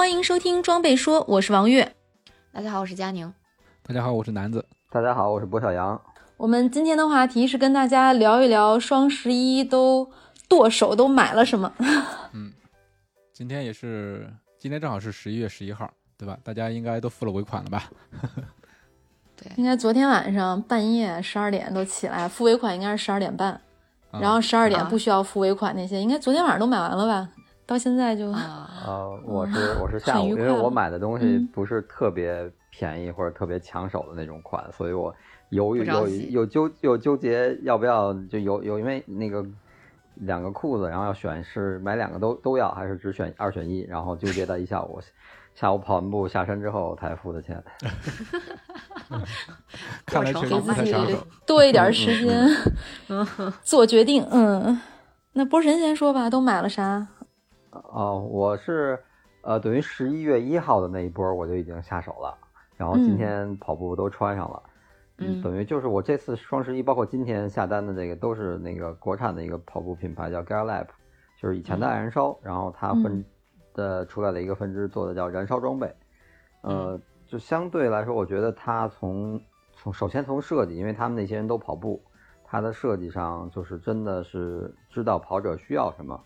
[0.00, 1.94] 欢迎收听装备说，我是王悦。
[2.54, 3.30] 大家好，我是佳宁。
[3.82, 4.64] 大家好，我是南子。
[4.90, 6.00] 大家好，我是博小杨。
[6.38, 10.10] 我们今天的话题是跟大家聊一聊双十一都
[10.48, 11.70] 剁手都买了什么。
[12.32, 12.50] 嗯，
[13.34, 16.38] 今天也是，今天正好是十一月十一号，对吧？
[16.42, 17.90] 大家应该都付了尾款了吧？
[19.36, 23.60] 对，应该昨天晚上半夜十二点都起来付尾款，应该是十二点半，
[24.12, 27.28] 然后十二点不需要付尾款那些，应该昨天晚上都买完了吧？
[27.70, 28.68] 到现在就啊，
[29.24, 35.14] 我是我是下午，因为我买的东西不是特别便宜或者特别抢手的那种款，所以我
[35.50, 39.46] 犹豫有有纠有纠结要不要就有有因为那个
[40.16, 45.00] 两个裤子，然后要选是买两个都都要还是只选二选一，然后纠结到一下午，
[45.54, 47.62] 下午跑完步下山之后才付的钱。
[50.06, 50.92] 看来确实自己
[51.46, 52.48] 多一点时间
[53.62, 54.26] 做决定。
[54.32, 54.76] 嗯，
[55.34, 57.06] 那波神先说吧，都买了啥？
[57.70, 58.98] 哦，我是，
[59.42, 62.36] 呃，等于十一月一号的那一波我就已经下手了，
[62.76, 64.62] 然后今天跑步都穿上了，
[65.18, 70.92] 嗯，等于就是我这次双十一，包括今天下单的这个都是那个国产的一个跑步品牌叫 g a l a p
[71.40, 73.24] 就是以前的爱燃烧，然后它分
[73.72, 75.94] 的出来的一个分支做的叫燃烧装备，
[76.62, 79.40] 呃，就相对来说，我觉得它从
[79.72, 82.02] 从首先从设计，因为他们那些人都跑步，
[82.44, 86.20] 它的设计上就是真的是知道跑者需要什么。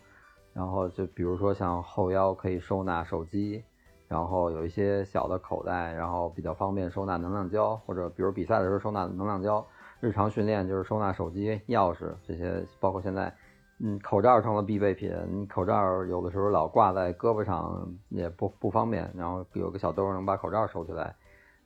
[0.55, 3.65] 然后就比如说像后腰可以收纳手机，
[4.07, 9.67] 然后有一些小的口袋，然后比较方便收纳能量胶，或者比如比赛的时候收纳能量胶，
[9.99, 13.35] 日常训练就是收纳手机、钥匙这些，包括现在，
[13.81, 21.17] 嗯，口罩成了必备品，你口罩有的时候老挂在胳膊上也不不方便，然后有个小兜能把口罩收起来，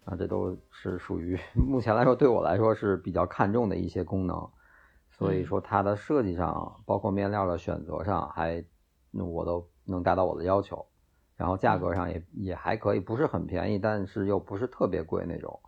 [0.07, 4.49] 啊，这都是属于 目前来说对我来说是比较看重的一些功能，
[5.11, 8.65] 所以说它的设计上，包括面料的选择上还。
[9.11, 10.85] 那我都能达到我的要求，
[11.37, 15.59] 然后价格上也也还可以，不是很便宜，但是又不是特别贵那种，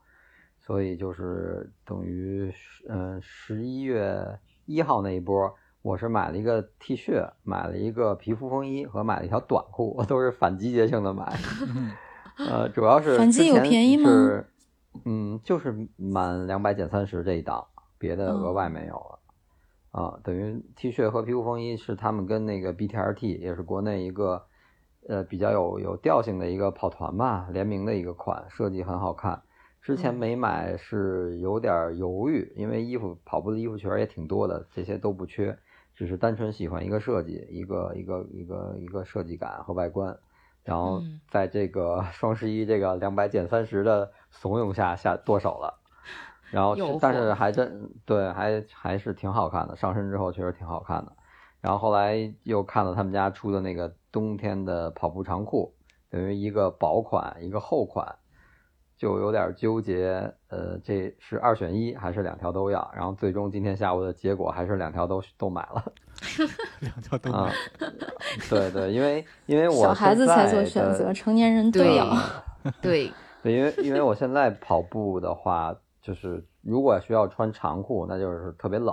[0.58, 2.52] 所以就是等于
[2.88, 11.24] 嗯十一月一号那一波，我是买了一个 T 恤，买了一个皮肤风衣和买了一条短裤，都是反季节性的买，
[12.36, 14.44] 呃，主要是反季有便宜吗？
[15.04, 17.64] 嗯，就是满两百减三十这一档，
[17.96, 19.19] 别的额外没有了。
[19.90, 24.46] 啊，等于 T 恤和皮肤风衣是他们跟那个 BTRT 也是国内一个
[25.08, 29.42] 呃比较有有调性的一个跑团吧联名的一个款，设计很好看。
[29.82, 35.58] 之前没买是有点犹豫，因为衣服跑步的衣服确实也挺多的，这些都不缺，
[35.94, 40.16] 只是单纯喜欢一个设计，一个一个一个一个设计感和外观。
[40.62, 45.79] 然后在这个双十一这个两百减三十的怂恿下下剁手了。
[46.50, 49.76] 然后，但是还真对，还还是挺好看的。
[49.76, 51.12] 上身之后确实挺好看的。
[51.60, 55.72] 然后后来又看了他们家出的那个冬天的跑步长裤，
[56.08, 58.16] 等于一个薄款，一个厚款，
[58.96, 60.32] 就有点纠结。
[60.48, 62.90] 呃，这是二选一还是两条都要？
[62.96, 65.84] 然后最终今天下午的结果还是两条都都买了。
[66.80, 67.52] 两条都买了。
[68.48, 72.08] 对对，因为因为我小孩子才做选择，成年人都要。
[72.82, 73.12] 对
[73.42, 75.76] 对，因为因为我现在跑步的话。
[76.10, 78.92] 就是如果需要穿长裤，那就是特别冷，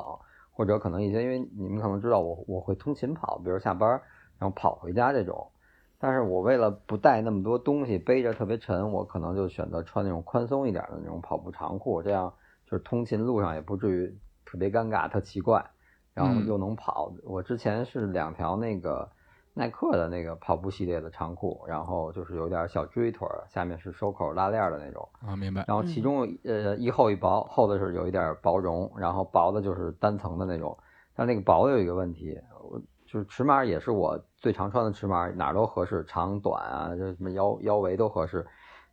[0.52, 3.90] 或者可能一些，因为你们可能知道我我会通勤跑，比如下班
[4.38, 5.50] 然后跑回家这种。
[5.98, 12.32] 但是我为了不带那么多东西，背着特别沉，我可能就选择穿那种宽松一点的那种跑步长裤，这样
[12.70, 15.66] 就是通勤路上也不至于特别尴尬、特奇怪，
[16.14, 17.12] 然后又能跑。
[17.24, 19.10] 我之前是两条那个。
[19.58, 25.66] 耐克的那个跑步系列的长裤，然后就是有点小锥腿，下面是收口拉链的那种啊，明白。
[25.68, 30.78] 然后其中呃一厚一薄，厚的是有一点薄绒，然后薄的就是单层的那种。
[31.16, 38.46] 但那个薄的有一个问题，我就是尺码也是我最常穿的尺码，哪都合适，长短啊，就什么腰腰围都合适。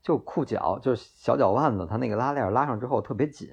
[0.02, 3.48] 就裤脚就是小脚腕子，它那个拉链拉上之后特别紧。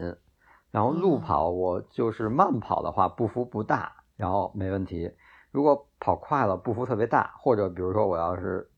[0.71, 5.11] 然后路跑我就是慢跑的话，步幅不大，然后没问题。
[5.51, 8.69] 如果跑快了，步幅特别大，或者比如说我要是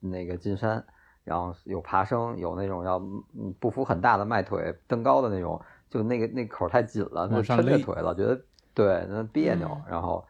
[0.00, 0.84] 那个进山，
[1.22, 2.98] 然后有爬升，有那种要
[3.60, 5.60] 步幅很大的迈腿登高的那种，
[5.90, 8.42] 就那个那口太紧了，那抻着腿了，觉得
[8.72, 9.68] 对那别扭。
[9.88, 10.26] 然后，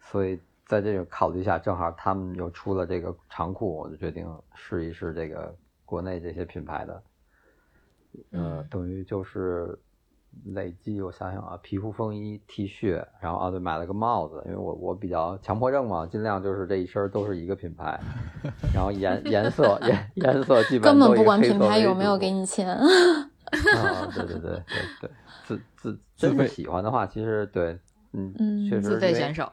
[0.00, 5.54] 所以在这个考虑下，正好他们又出了这个长裤，我就决定试一试这个
[5.84, 7.02] 国内这些品牌的，
[8.30, 9.78] 呃，等于就是。
[10.46, 17.98] 累计我想想啊，皮肤风衣、T 恤，然后啊对，买了个帽子，因为我我比较强迫症嘛，尽量就是这一身都是一个品牌，
[18.74, 22.68] 然后颜颜色颜颜色基本根本不管品牌有没有给你钱。
[23.44, 24.62] 啊，对对对对
[25.00, 25.10] 对，
[25.44, 27.78] 自自真的喜欢的话，其实对，
[28.12, 28.34] 嗯
[28.68, 29.52] 确实自费选手。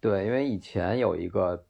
[0.00, 1.64] 对，因为以前有一个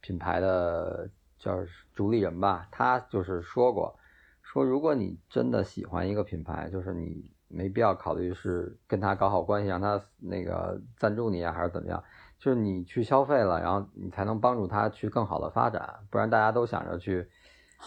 [0.00, 1.08] 品牌的
[1.38, 1.56] 叫
[1.94, 3.96] 主理人吧，他就是说过，
[4.42, 12.02] 说如果你真的喜欢一个品牌，就是你没必要考虑是跟他搞好关系，让他那个赞助你啊，还是怎么样，
[12.38, 17.28] 就是你去消费了，然后你才能帮助他去更好的发展，不然大家都想着去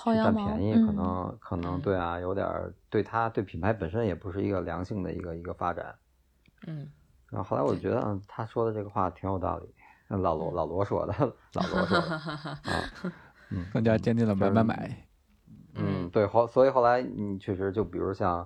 [0.06, 2.48] 占便宜，嗯可能可能对啊，有点
[2.90, 5.96] 对他对品牌本身也不是一个良性的一个一个发展。
[6.68, 6.90] 嗯，
[7.30, 9.74] 然后后来我觉得，嗯，他说的这个话挺有道理。
[10.10, 11.13] 老罗老罗说的，
[11.54, 12.60] 老罗说的 啊，
[13.50, 15.08] 嗯，更加坚定了买买买。
[15.75, 18.46] 嗯，对，后所以后来你确实就比如像，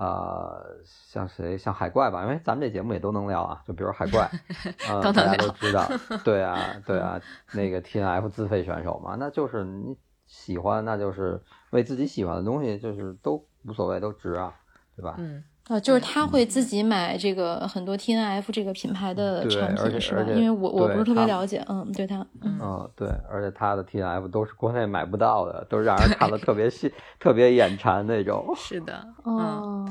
[0.00, 4.30] 呃，像谁像海怪吧，因为咱们这节目也都能聊啊，就比如海怪，
[4.88, 5.84] 呃，都能大家都知道，
[6.24, 6.56] 对啊，
[6.86, 7.20] 对啊，
[7.52, 14.54] 那个 T N F 自费选手嘛，那就是你喜欢，那就是为自己喜欢的东西，就是都无所谓，都值啊，
[14.94, 15.16] 对吧？
[15.18, 28.52] 嗯，啊，就是他会自己买这个很多 T N F 这个品牌的产品是吧因为我我不是特别了解，嗯，对他，嗯嗯，对，而且他的 T N F 都是国内买不到的，都是让人看了特别细、特别眼馋那种。
[28.56, 29.36] 是的， 嗯。
[29.36, 29.90] 哦，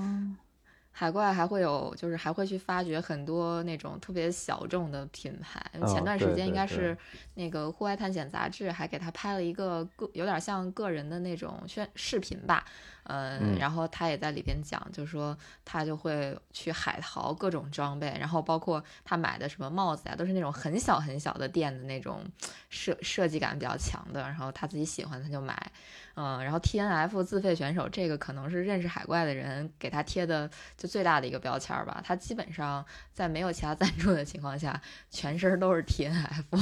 [1.00, 5.64] 海怪还会有，就是还会去发掘很多那种特别小众的品牌。
[5.86, 6.98] 前哦段时间应该是
[7.36, 12.66] 那个《户外探险》杂志还给他拍了一个个有点像个人的那种宣视频吧，
[13.08, 22.24] 呃，嗯然后他也在里边讲，就是说他就会去海淘各种装备，然后包括他买的什么帽子呀、都是那种很小很小的店的那种
[22.70, 25.72] 设设计感比较强的，然后他自己喜欢他就买。
[26.20, 32.02] 嗯，然后 T N F 自费选手这个可能是认识海怪的人给他贴的就最大的一个标签儿吧。
[32.04, 32.84] 他基本上
[33.14, 34.82] 在没有其他赞助的情况下，
[35.12, 36.58] 全身都是 T N F。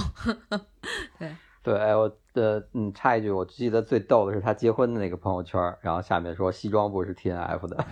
[1.63, 7.85] 对，哎，我呃嗯，插一句，我记得最逗的是他结婚的那个朋友圈，然后下面说西装部是 T N F 的。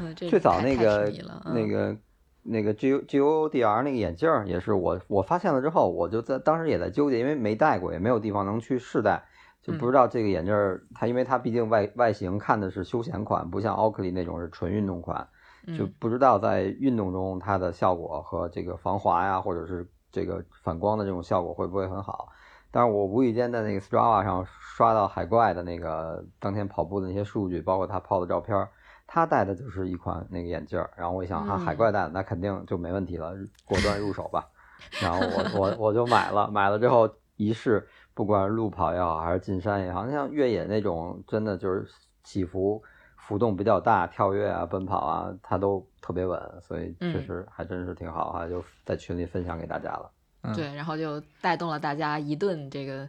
[0.00, 1.12] 嗯， 最早那个
[1.44, 1.96] 那嗯个
[2.42, 9.24] 那个 G G O D R 那个眼镜儿也是我我发现了之后，我就在当时也在纠结，因为没戴过，也没有地方能去试戴，
[9.60, 15.28] 就不知道这个眼镜儿它，因为它毕竟外外形看的是休闲款，不像奥克利那种是纯运动款，
[15.76, 22.28] 就嗯不知道在运动中它的效果和这个防滑呀，或者是这个反光的这种效果会不会很好。
[22.70, 28.68] 但是我无意间在那个 Strava 上刷到海怪的那个当天跑步的那些数据，包括他泡的照片，
[29.06, 30.90] 他戴的就是一款那个眼镜儿。
[30.94, 33.34] 然后我一想，啊、海怪戴的那肯定就没问题了，
[33.64, 34.46] 果断入手吧。
[35.00, 41.86] 然后我我我就买了，买了之后一试，不管是路跑也好，还是进山也好，像越野那种真的就是
[42.22, 42.82] 起伏
[43.28, 50.10] 浮动比较大，跳跃啊、奔跑啊，它都特别稳，所以确嗯实还真是挺好啊，就在群里分享给大家了。
[50.40, 53.06] 嗯对，然后就带动了大家一顿这个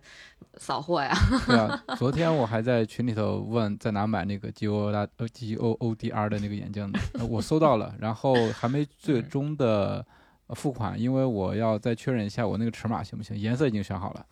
[0.55, 1.13] 扫货呀。
[1.47, 10.05] 对啊， 昨天我还在群里头问在哪买那个 G O 大呃 G O O D R 的那个眼镜呢，呃我搜到了，然后还没最终的
[10.47, 14.25] 呃付款，因为我要再确认一下我那个尺码行不行，颜色已经选好了。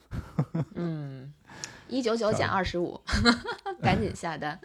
[0.75, 1.31] 嗯，
[1.87, 2.99] 一九九减二十五，
[3.81, 4.59] 赶紧下单。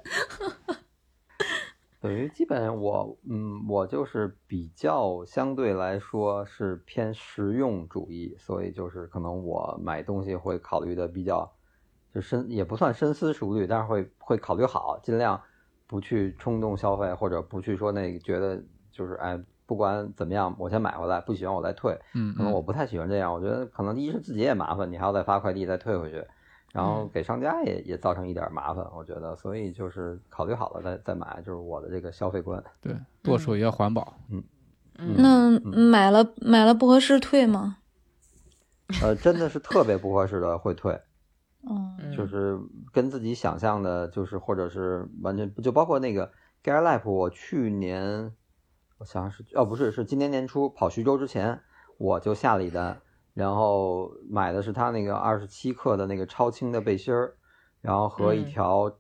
[2.03, 11.49] 等于基本我嗯，我就是比较相对来说是偏实用主义，所以就是可能我买东西会考虑的比较
[12.13, 15.41] 就深，也不算深思熟虑，但是会会考虑好，尽量
[15.87, 18.61] 不去冲动消费，或者不去说那个觉得
[18.91, 21.97] 就是哎，不管怎么样，我先买回来，不喜欢我再退。
[22.15, 26.27] 嗯，可能我不太喜欢这样，我觉得可能一是自己也麻烦，你还要再发快递再退回去，
[26.73, 32.63] 然后给商家也也造成一点麻烦，我觉得，所以就是考虑好了再再买，就是我的这个消费观。
[32.81, 34.15] 对，剁手也要环保。
[34.31, 34.43] 嗯，
[35.17, 37.77] 那买了买了不合适退吗？
[39.03, 40.93] 呃，真的是特别不合适的会退，
[41.69, 42.59] 嗯嗯就是
[42.93, 46.31] 跟自己想象的，就是或者是完全就包括那个
[46.63, 48.33] Gear Life，我去年
[48.99, 51.61] 我想想是哦不是是今年年初跑徐州之前
[51.99, 53.01] 我就下了一单，
[53.35, 57.35] 然后买的是他那个二十七克的那个超轻的背心儿，
[57.81, 58.45] 然后和一嗯。
[58.45, 58.93] 条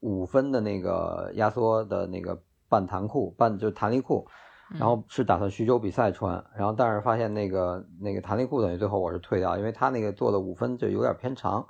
[0.00, 2.38] 五分的那个压缩的那个
[2.68, 4.26] 半弹裤半就是弹力裤，
[4.78, 11.66] 然后是打算徐州比赛穿，然后但是发现那个那个弹力裤等于最后我是退掉，因为它那个做的五分就有点偏长，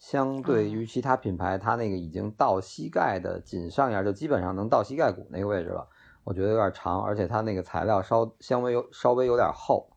[0.00, 5.86] 相对于其他品牌，它那个已经到膝盖的紧上沿，就基本上能到膝盖骨那个位置了，
[6.24, 9.88] 我觉得有点长，而且它那个材料稍稍微有稍微有点厚，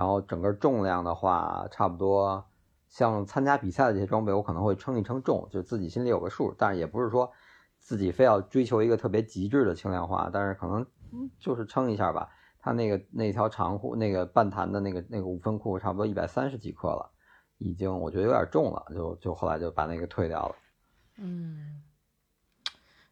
[0.00, 2.42] 然后整个重量的话，差不多
[2.88, 7.30] 像参加比赛的这些装备，我可能会称一称重，就自己心里有个数，但是也不是说
[7.80, 10.86] 自己非要追求一个特别极致的轻量化，但是可能
[11.38, 12.30] 就是称一下吧。
[12.60, 17.10] 它那个那条长裤，那个半弹的那个那个五分裤，差不多一百三十几克了，
[17.58, 20.54] 已经我觉得有点重了，就就后来就把那个退掉了。
[21.18, 21.82] 嗯，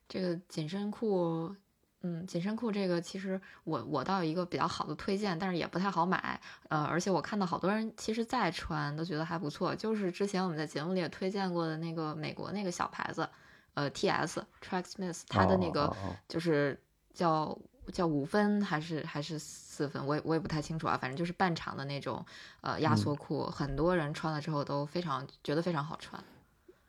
[0.09, 1.55] 这个紧身裤
[2.03, 6.41] 嗯，紧身裤这个其实我我倒有一个比较好的推荐，但是也不太好买。
[6.69, 13.29] 呃，而且我看到好多人其实在穿都觉得还不错，就是之前我们在节目里也推荐过的那个美国那个小牌子，
[13.75, 14.45] 呃，T.S.
[14.63, 15.93] Tracksmith，它的那个
[16.29, 16.81] 就是
[17.13, 17.59] 叫
[17.93, 22.25] 叫五分还是还是四分，我也我也不太清楚啊，反正就是半长的那种
[22.61, 26.23] 呃压缩裤，很多人穿了之后都非常觉得非常好穿。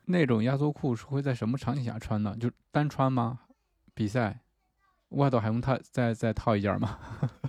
[0.04, 2.36] 那种压缩裤是会在什么场景下穿呢？
[2.38, 3.40] 就单穿吗？
[3.92, 4.38] 比赛？
[5.10, 6.98] 外头还用套再再套一件吗？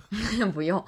[0.52, 0.82] 不用，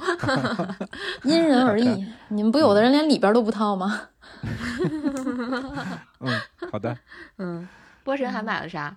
[1.23, 2.07] 因人而异。
[2.29, 4.01] 你们不有的人连里边都不套吗？
[6.21, 6.41] 嗯，
[6.71, 6.97] 好的。
[7.39, 7.67] 嗯，
[8.03, 8.97] 波神还买了啥？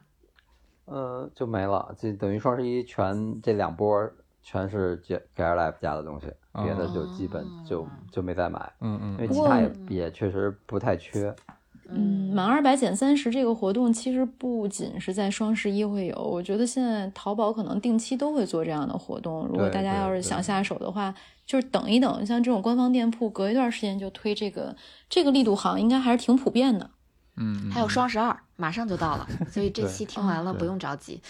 [0.85, 4.09] 呃，就没了，就等于双十一全这两波
[4.41, 6.27] 全是 G Gear Life 家的东西，
[6.63, 8.59] 别的就基本就就没再买。
[8.81, 11.33] 嗯嗯，因为其他也也确实不太缺。
[11.89, 19.47] 嗯，满二百减三十这个活动其实不仅是在双十一会有，我觉得现在淘宝可能定期都会做这样的活动。
[19.47, 21.13] 如果大家要是想下手的话，
[21.45, 24.75] 就是等一等，像这种官方店铺隔一段时间就推这个，
[25.09, 26.89] 这个力度好像应该还是挺普遍的。
[27.37, 31.21] 嗯，还有双十二马上就到了，所以这期 听完了不用着急。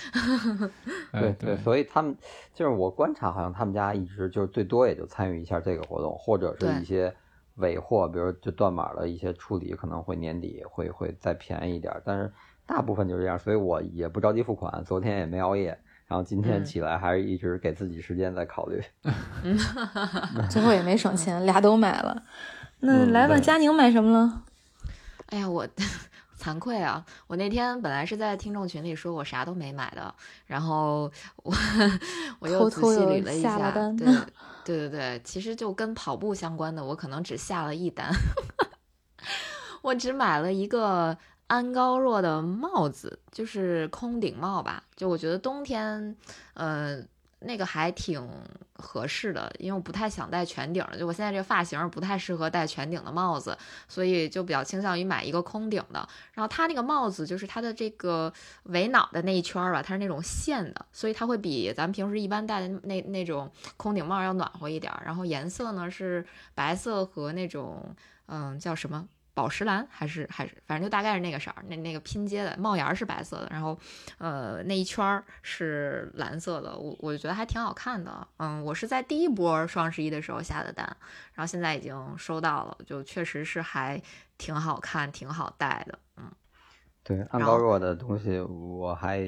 [1.14, 2.18] 对对，所以他们
[2.56, 7.14] 就是我观察，好像他们家一直就是最多也就参与一下这个活动，或者是一些。
[7.58, 12.32] 尾货，比如就断码的一些处理，可能会年底会会再便宜一点，但是
[12.66, 14.84] 大部分就是这样，所以我也不着急付款。
[14.84, 18.82] 昨天也没熬夜，然后今天起来还是一直给自己时间在考虑。
[20.50, 22.24] 最后也没省钱，俩都买了。
[22.80, 24.44] 那来吧，佳宁买什么了？
[25.28, 25.68] 哎呀，我。
[26.40, 27.04] 惭愧啊！
[27.26, 30.14] 我那天本来是在听众群里说我啥都没买的，
[30.46, 31.12] 然后
[31.42, 31.52] 我
[32.40, 34.08] 我又仔细捋了一下，对
[34.68, 38.12] 对对对，其实就跟跑步相关的，我可能只下了一单，
[39.82, 46.16] 我只买了一个安高若的帽子，就是空顶帽吧，就我觉得冬天，
[46.56, 47.08] 嗯。
[47.40, 48.28] 那个还挺
[48.74, 53.56] 合适的，因为我不太想戴全顶的，就我现在这个发型不太适合戴全顶的帽子，
[53.88, 56.08] 所以就比较倾向于买一个空顶的。
[56.34, 64.92] 然后它那个帽子就是它的这个围脑的那一圈儿吧，它是那种线的，所以它会比咱们平时一般戴的那那种空顶帽要暖和一点。
[65.06, 66.26] 然后颜色呢是
[66.56, 69.08] 白色和那种嗯叫什么？
[69.38, 73.78] 宝石蓝还是还是，反正就大概是那个色儿，那那个拼接的帽檐是白色的，然后，
[74.18, 78.28] 呃，那一圈儿是蓝色的，我我就觉得还挺好看的。
[78.38, 80.84] 嗯，我是在第一波双十一的时候下的单，
[81.36, 84.02] 然后现在已经收到了，就确实是还
[84.40, 86.00] 挺好看，挺好戴的。
[86.18, 86.32] 嗯，
[87.04, 89.20] 对，安高若的东西我还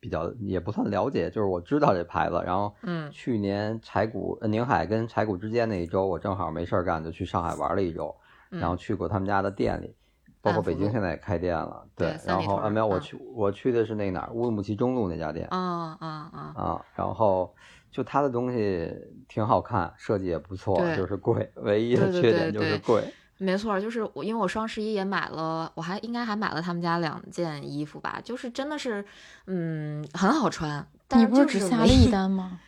[0.00, 8.12] 比较也不算了解，就是我知道这牌子，然后，嗯，去年柴谷宁海跟柴谷之间那一周，我正好没事儿干，就去上海玩了一周。
[8.50, 9.94] 然后去过他们家的店里，
[10.40, 11.84] 包括北京现在也开店了。
[11.96, 15.46] 对，然后啊没有，我去我去的是那哪儿乌鲁木齐中路那家店。
[15.50, 16.52] 啊啊啊！
[16.56, 17.54] 啊，然后
[17.90, 18.92] 就他的东西
[19.28, 23.02] 挺好看，设计也不错，就是贵，唯一的缺点就是贵。
[23.40, 29.04] 没错，就是我因为我双十一也买了，我还应该还买了他们家两件衣服吧，就是真的是，
[29.46, 30.84] 嗯，很好穿。
[31.14, 32.58] 你不是只下了一单吗？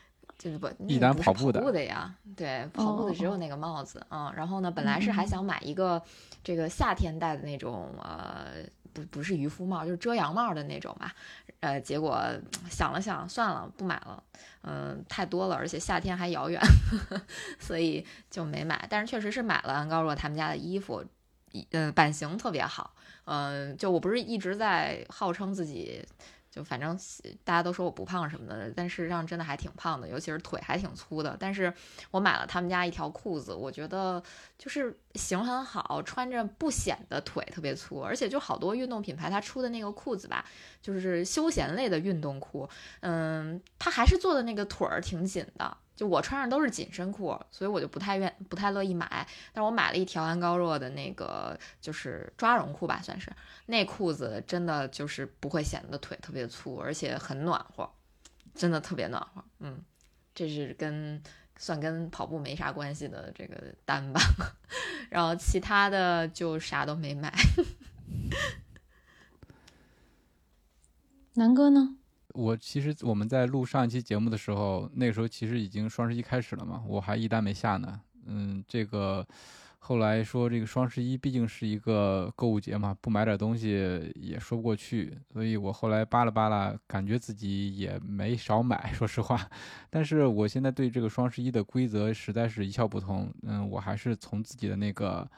[0.41, 6.03] 就是不，一单跑步的呀，对，跑步的只有那个帽子，嗯，然后呢，本来是还想买一个
[6.43, 11.15] 这个夏天戴的那种，呃，不不是渔夫帽，就是遮阳帽的那种吧，
[11.61, 12.25] 呃，结果
[12.71, 14.23] 想了想，算了，不买了，
[14.63, 16.59] 嗯，太多了，而且夏天还遥远，
[17.61, 18.87] 所以就没买。
[18.89, 21.05] 但是确实是买了安高若他们家的衣服，
[21.73, 22.95] 嗯，版型特别好，
[23.27, 26.03] 嗯，就我不是一直在号称自己。
[26.51, 26.99] 就反正
[27.45, 31.37] 大家都说我不胖什么的，但事实上真的还挺胖的，尤其是腿还挺粗的。
[31.39, 31.73] 但是
[32.11, 34.21] 我买了他们家一条裤子，我觉得
[34.61, 40.45] 就是型很好，穿着不显得腿特别粗，而且就好多运动品牌它出的那个裤子吧，
[40.83, 42.69] 就是休闲类的运动裤，
[43.01, 45.75] 嗯，它还是做的那个腿儿挺紧的。
[45.97, 49.27] 就我穿上都是紧身裤，所以我就不太愿不太乐意买。
[49.53, 53.31] 但我买了一条安高若的那个就是抓绒裤吧，算是
[53.67, 57.91] 那裤子真的就是不会显得腿特别粗，而且很暖和，
[58.55, 59.45] 真的特别暖和。
[59.59, 59.83] 嗯，
[60.35, 61.23] 这是跟
[61.61, 64.21] 算跟跑步没啥关系的这个单吧。
[65.11, 67.31] 然后其他的就啥都没买。
[71.35, 71.97] 南哥呢？
[72.33, 78.01] 我其实我们在录上一期节目的时候，那个时候其实已经双十一开始了嘛，我还一单没下呢。
[78.25, 79.27] 嗯，这个
[79.83, 89.51] 后来说这个双十一毕竟是一个购物节嘛，不买点东西也说不过去，所以我后来扒拉扒拉，感觉自己也没少买，说实话。
[89.89, 93.33] 但是我现在对这个双十一的规则实在是一窍不通。
[93.43, 95.29] 嗯，我还是从自己的那个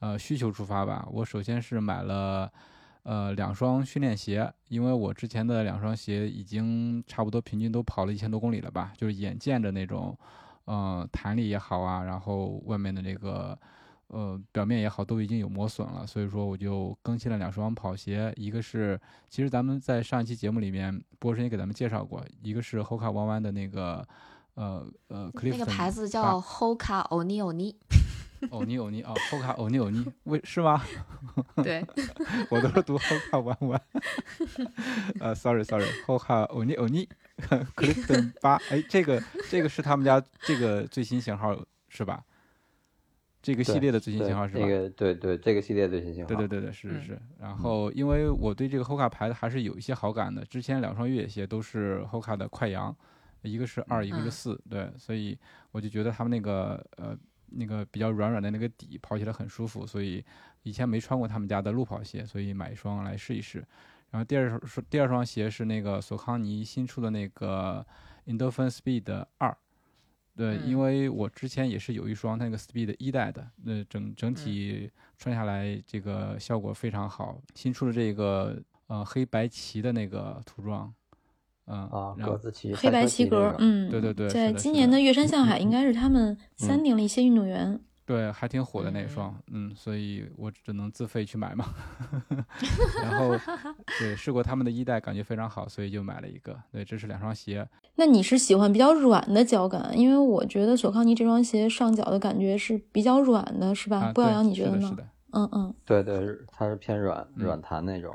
[0.00, 1.06] 呃需求出发吧。
[1.12, 2.50] 我首先是买了。
[3.02, 10.16] 呃两双训练鞋，因为我之前的两双鞋已经差不多平均都跑了一千多公里了吧，就是眼见着那种，
[10.66, 13.58] 嗯弹力也好啊，然后外面的这个。
[14.12, 24.06] 呃，表面也好，都已经有磨损了，所以说我就更新了两双跑鞋，一个是，其实咱们在上一期节目里面，波神也给咱们介绍过，一个是 Hoka 弯弯的那个，
[24.54, 27.74] 呃呃，那个牌子叫 Hoka Oni Oni。
[28.48, 30.82] 欧尼欧尼啊，Hoka 欧尼欧尼，为是吗？
[31.62, 31.84] 对，
[32.48, 33.80] 我都是读 Hoka 弯弯。
[35.20, 37.06] 呃，sorry sorry，Hoka 欧尼欧尼
[37.76, 41.54] ，Clifton 八，哎，这个这个是他们家这个最新型号
[41.90, 42.24] 是吧？
[43.42, 44.60] 这个系列的最新型号是吧？
[44.60, 46.28] 这个对对，这个系列最新型号。
[46.28, 47.22] 对对对对，是是是。
[47.38, 50.44] 然后，因为我对这个 Hoka 牌子还是有一些好感的。
[50.44, 52.94] 之前两双越野鞋都是 Hoka 的快羊，
[53.42, 55.38] 一个是二，一个是四，对，所以
[55.70, 57.16] 我就觉得他们那个呃
[57.46, 59.86] 那个比较软软的那个底跑起来很舒服。
[59.86, 60.22] 所以
[60.62, 63.64] 以前没穿过他们家的路跑鞋，所以买一双来试一试。
[64.10, 67.86] 然后第二双第二双鞋是那个索康尼新出的那个
[68.26, 69.56] Endorphin Speed 二。
[70.36, 77.40] 对，因为我之前也是有一双那个 Speed 一代的，那整整体穿下来这个效果非常好。
[77.54, 80.92] 新出的这个呃黑白旗的那个涂装，
[81.66, 87.80] 嗯啊格子旗，黑白旗格，嗯，对对对，在今年的月山向海应该是他们三定了一些运动员。
[88.10, 91.64] 对，还挺火的那一双，嗯，所以我只能自费去买嘛。
[93.04, 93.36] 然后，
[94.00, 96.60] 对，试过他们的一代，感觉非常好，所以就买了一个。
[96.72, 97.64] 对，这是两双鞋。
[97.94, 99.96] 那你是喜欢比较软的脚感？
[99.96, 104.10] 因为我觉得索康尼这双鞋上脚的感觉是比较软的，是吧？
[104.12, 104.88] 不阳，你觉得呢？
[104.88, 108.12] 是的，嗯嗯，对对，它是偏软软弹那种。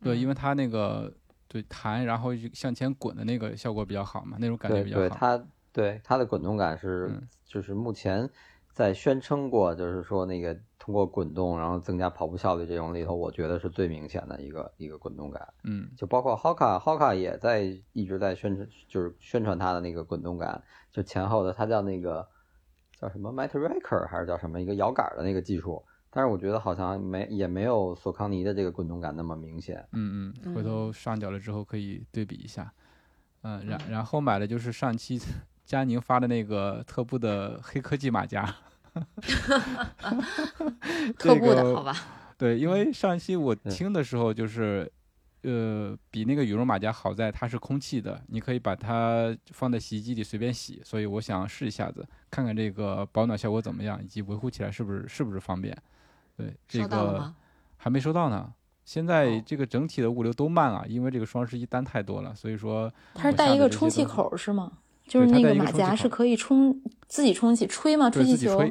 [0.00, 1.12] 对，因为它那个
[1.48, 5.02] 对弹，然后向前滚的那个效果比较好嘛，那种感觉比较好。
[5.02, 7.10] 对它，对它的滚动感是，
[7.44, 8.30] 就是目前。
[8.76, 15.48] 在宣称过，就是说那个通过滚动，然后增加跑步效率这种里头，我觉得是最明显的一个一个滚动感。
[15.64, 22.28] 嗯，就包括 Hoka，Hoka 也在一直在宣传，就是宣传它的那个滚动感，就前后的，它叫那个
[23.00, 29.88] 叫什么 Matracker 还是叫什么一个摇杆的那个技术，但是我觉得好像没也没有索康尼的这个滚动感那么明显。
[29.92, 32.70] 嗯嗯，回头上脚了之后可以对比一下。
[33.40, 35.18] 嗯，然然后买的就是上期。
[35.66, 38.54] 佳宁发的那个特步的黑科技马甲，
[41.18, 41.94] 特步的好吧？
[42.38, 44.90] 对，因为上期我听的时候就是，
[45.42, 55.76] 呃，比那个羽绒马甲好在它是空气的，你可以把它放在洗衣机里随便洗，所以我想试一下子，看看这个保暖效果怎么样，以及维护起来是不是是不是方便。
[56.36, 57.32] 对，这个
[57.76, 58.52] 还没收到呢。
[58.84, 64.72] 现在这个整体的物流都慢啊，因为这个双十一单太多了，所以说它是带一个充气口是吗？
[65.06, 68.10] 就是那个马甲是可以充自己充气吹吗？
[68.10, 68.62] 吹气球？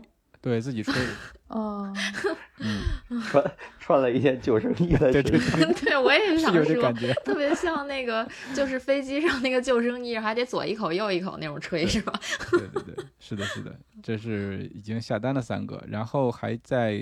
[0.46, 0.94] 对自己吹。
[1.50, 1.92] 哦，
[2.62, 3.44] 嗯， 穿
[3.80, 5.40] 穿了一件救生衣的，对对
[5.74, 12.14] 对，我也想说，特别像那个就是飞机上那个救生衣，还得左一口右一口那种吹，是吧？
[12.52, 17.00] 对对对，是的，是的，这是已经下单了三个，然后还在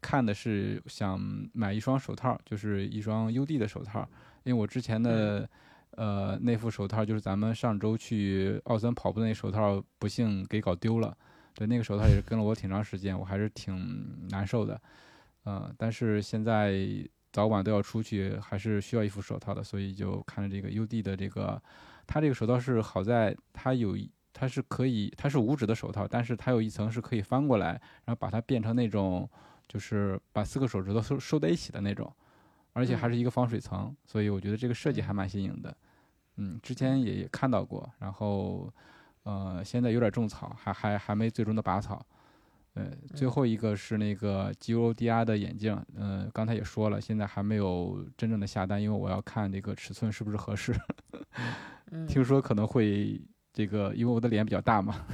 [0.00, 1.20] 看的是想
[1.52, 4.08] 买一双手套，就是一双 UD 的手套，
[4.44, 5.48] 因为我之前的。
[5.96, 11.16] 呃，那副手套就是咱们上周去奥森跑步那手套，不幸给搞丢了。
[11.54, 14.80] 对，那个手套也是跟了我挺长时间，我还是挺难受的。
[15.46, 16.74] 嗯，但是现在
[17.32, 21.60] 早晚都要出去，还是需要一副手套的，所以就看了这个 UD 的这个，
[22.06, 23.96] 它这个手套是好在它有，
[24.32, 29.28] 它是可以，它是五指的手套，但是它有一层是可以翻过来，然后把它变成那种，
[29.68, 32.12] 就是把四个手指头收收在一起的那种，
[32.72, 35.76] 而且还是一个防水层，所以我觉得这个设计还蛮新颖的。
[36.36, 38.72] 嗯，之前也也看到过，然后，
[39.24, 42.04] 呃，现在有点种草，还还还没最终的拔草。
[42.74, 50.74] 呃，最后一个是那个 G O D R 的眼镜，嗯，刚才也说了，现在还没有真正的下单，因为我要看这个尺寸是不是合适。
[52.08, 53.20] 听说可能会
[53.52, 55.06] 这个，因为我的脸比较大嘛。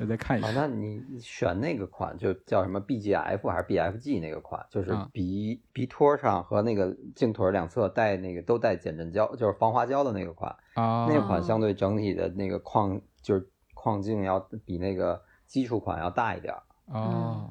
[0.00, 0.50] 我再看一下。
[0.52, 4.64] 那你选那个款就叫什么 BGF 还是 BFG 那个款？
[4.70, 10.54] 就是鼻鼻托上和那个镜腿两侧带那个都带减震胶，就是防滑胶的那个款。
[10.74, 16.54] 啊，那款相对整体的那个框就是框镜要比那个基础款要大一点。
[16.86, 17.50] 哦，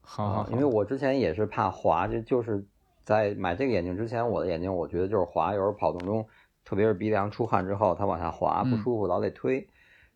[0.00, 0.48] 好好。
[0.50, 2.64] 因为我之前也是怕滑，就就是
[3.04, 6.26] 在买这个眼镜之前，我的眼镜我觉得就是滑，有时候跑动中，
[6.64, 9.68] 特别是鼻梁出汗之后，它往下滑不舒服，老得推。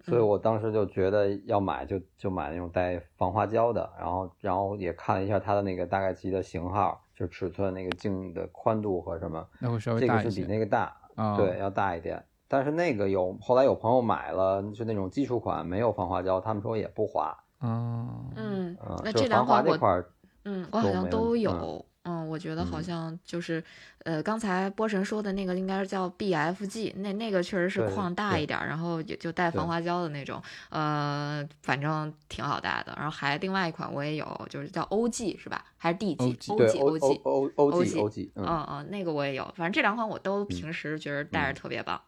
[0.05, 10.95] 所以我当时就觉得要买就就买那种带防滑胶的，然后然后也看了一下它的那个大概其的型号，就尺寸那个镜的宽度和什么，那会稍微大这个是比那个大，
[11.39, 12.23] 对，要大一点。
[12.47, 17.35] 但是那个有后来有朋友买了，就那种基础款没有防滑胶，他们说也不滑。
[17.61, 20.03] 哦，嗯，那这两款我块，
[20.45, 21.85] 嗯，我好像都有。
[22.05, 23.63] 嗯，我我觉得好像就是，
[24.05, 32.93] 呃，刚才波神说的那个应该是叫 BFG，那那个确实是框大一点，然后也就带防滑胶的那种，呃，反正挺好戴的。
[32.97, 35.65] 然后还另外一款我也有，就是叫 OG 是吧？
[35.77, 39.45] 还是 DG？OG，OG，OG，OG，嗯嗯，那个我也有。
[39.57, 42.01] 反正这两款我都平时觉得戴着特别棒。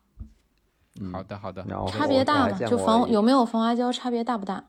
[1.13, 2.59] 好的好的，差别大吗？
[2.67, 4.65] 就防有没有防滑胶差别大不大？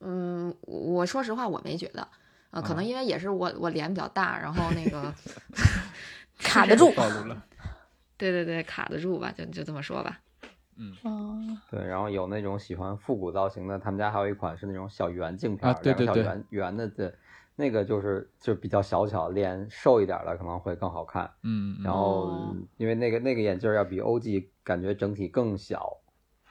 [0.00, 2.08] 嗯，我说实话我没觉得。
[2.52, 5.12] 啊，可能因为也是我我脸比较大，然后那个
[6.38, 6.92] 卡得住，
[8.16, 10.20] 对对对，卡得住吧，就就这么说吧。
[10.76, 17.14] 嗯哦，对，然后有那种喜欢复古造型的，他们家还有一款是那种小圆镜片，对对对，圆圆的，对，
[17.56, 21.30] 那个就是就比较小巧，脸瘦一点的可能会更好看。
[21.42, 22.30] 嗯，然后
[22.76, 25.96] 因为那个那个眼镜要比 OG 感觉整体更小，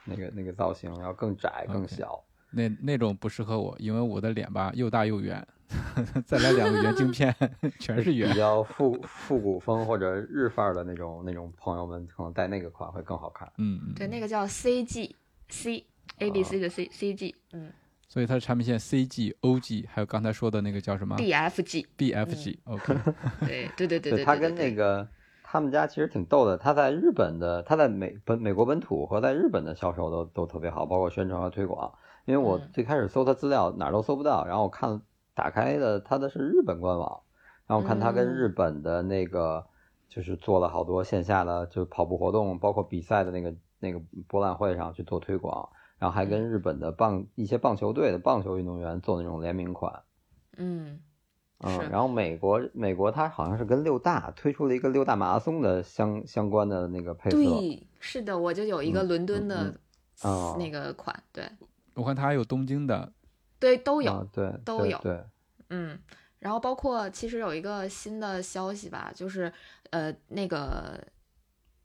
[0.04, 2.22] 那个那个造型要更窄更小。
[2.50, 5.46] 那那种不适合我，因为我的脸吧又大又圆。
[6.26, 7.34] 再来两个圆镜片，
[7.80, 8.30] 全是圆。
[8.30, 13.50] 比较复复古风或者日范儿的那种那种朋友们，可能戴那个款会更好看。
[13.58, 15.10] 嗯，对，那个叫 CG
[15.48, 15.84] C
[16.18, 17.70] A B C 的 C C G，嗯。
[18.08, 22.94] 所以它的产品线 CG、OG，还有刚才说的那个叫什么 DFG，DFG，OK。
[23.46, 24.24] 对对对对对。
[24.24, 25.08] 他跟那个
[25.42, 31.90] 他们家其实挺逗的，它在日本的，它在美本美国本土和在日本的销售都都特别好，包括宣传和推广。
[32.26, 35.00] 因为我最开始搜它资料哪儿都搜不到，然后我看。
[35.34, 37.20] 打开的它的是日本官网，
[37.66, 39.64] 然后看他跟日本的那个
[40.08, 45.68] 就是做了好多线下的就跑步活动，包括比赛的那个那个博览会上去做推广，
[45.98, 50.02] 然后还跟日本的棒一些棒球队的棒球运动员做那种联名款。
[50.56, 51.00] 嗯
[51.60, 57.36] 嗯，然后美国美国它好像是跟六大推出了一个六大马拉松的相相关的那个配色。
[57.36, 59.72] 对，是的，我就有一个伦敦的
[60.58, 61.44] 那个款，对。
[61.94, 63.12] 我看它还有东京的。
[63.62, 65.24] 对，都有，对，都有，对，
[65.70, 65.98] 嗯，
[66.40, 69.52] 然后包括其实有一个新的消息吧，就是
[69.90, 71.00] 呃那个。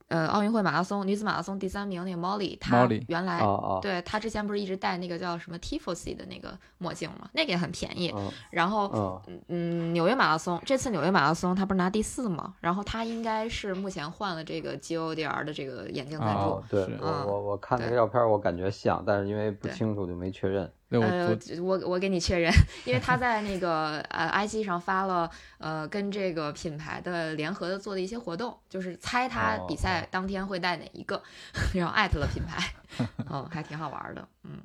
[0.09, 3.41] 呃，奥运会马拉松女子马拉松第三名那个 Molly，她原来
[3.81, 7.29] 对她之前不是一直戴那个叫什么 Tifosi 的那个墨镜吗？
[7.33, 8.15] 那个也很便宜。
[8.49, 12.55] 然后，嗯，纽约马拉松这次纽约马拉松她不是拿第四吗？
[12.61, 16.63] 然后她应该是目前换了这个 GODR 的这个眼镜赞助。
[16.69, 20.71] 对，我我我看那个照片，我感觉像，但是因为不清楚就没确认。
[20.89, 22.49] 呃，我我给你确认，
[22.85, 31.21] 因为他在那个呃 IG 上发了呃跟这个品牌的联合的做的一些活动，就是猜他比赛当天会带哪一个，
[31.75, 32.73] 然后艾特了品牌，
[33.29, 34.59] 嗯，还挺好玩的，嗯，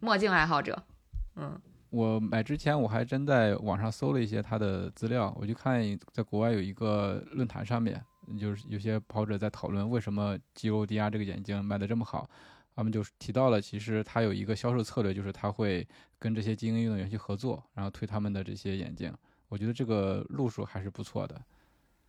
[0.00, 0.80] 墨镜爱好者，
[1.36, 5.80] 嗯，我买之前我还真在网上搜了一些他的资料，我就看
[6.12, 7.98] 在国外有一个论坛上面，
[8.38, 12.28] 就是有些跑者在讨论为什么 GODR 这个眼镜卖的这么好。
[12.76, 15.86] 他们就是提到了，其实他有一个销售策略，就是他会
[16.18, 19.14] 跟这些精英运动员去合作，然后推他们的这些眼镜。
[19.48, 21.40] 我觉得这个路数还是不错的。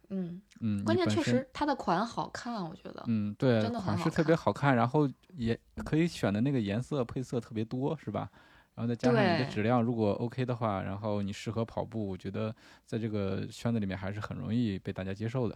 [0.09, 3.03] 嗯嗯，关键确实它的款好看，我觉得。
[3.07, 8.29] 嗯，对，真的款式特别好看，然后也可以选的那个颜色配色特别多，是吧？
[8.73, 15.55] 然后再加上你的质量如果 OK 的话，然后你适合跑步，我觉得在这个圈子里面还是很容易被大家接受的。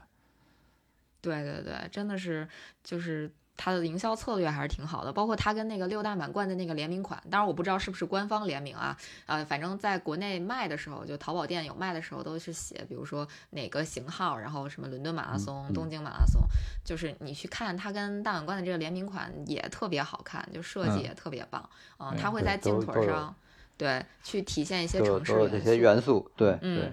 [1.22, 2.48] 对对对，真的是
[2.84, 3.32] 就是。
[3.62, 8.96] 它的营销策略还是挺好的，包括它跟那个六大满贯的那个联名款，当然我不知道是不是官方联名啊，
[9.26, 16.42] 呃，反正在国内卖的时候，就淘宝店有卖的时候都是写，比如说哪个型号，然后什么伦敦马拉松、东京马拉松，
[16.86, 23.36] 就是你去看它跟大满贯的这个联名款也特别好看，就设计也特别棒，嗯，它会在镜腿上，
[23.78, 26.90] 对，去体现一些城市这些元素，对，嗯。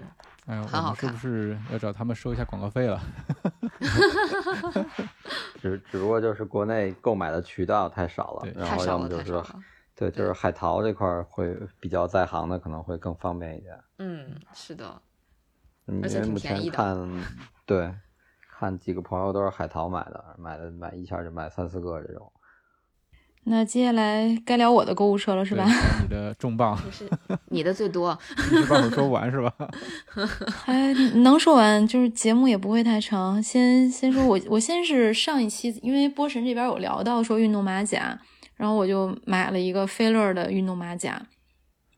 [0.47, 3.01] 哎呀，我们是不是要找他们收一下广告费了？
[5.59, 9.43] 只只不过就是国内购买的渠道太少了，然后要么就是，
[9.93, 13.77] 对，就是海淘这块会比较在行的，可能会更方便一点。
[13.97, 15.01] 嗯，是的，
[16.01, 16.97] 而且目前看，
[17.65, 17.93] 对，
[18.49, 22.31] 看几个朋友都是海淘买的，买的买一下就买三四个这种。
[23.49, 25.65] 那接下来该聊我的购物车了，是吧？
[26.01, 27.09] 你的重磅，是
[27.47, 28.17] 你的最多，
[28.51, 29.53] 你把我说完是吧？
[30.51, 33.41] 还 能说完，就是节目也不会太长。
[33.41, 38.19] 先先说我，我先是上一期，因为波神这边有聊到说运动马甲，
[38.55, 41.25] 然后我就买了一个菲乐的运动马甲，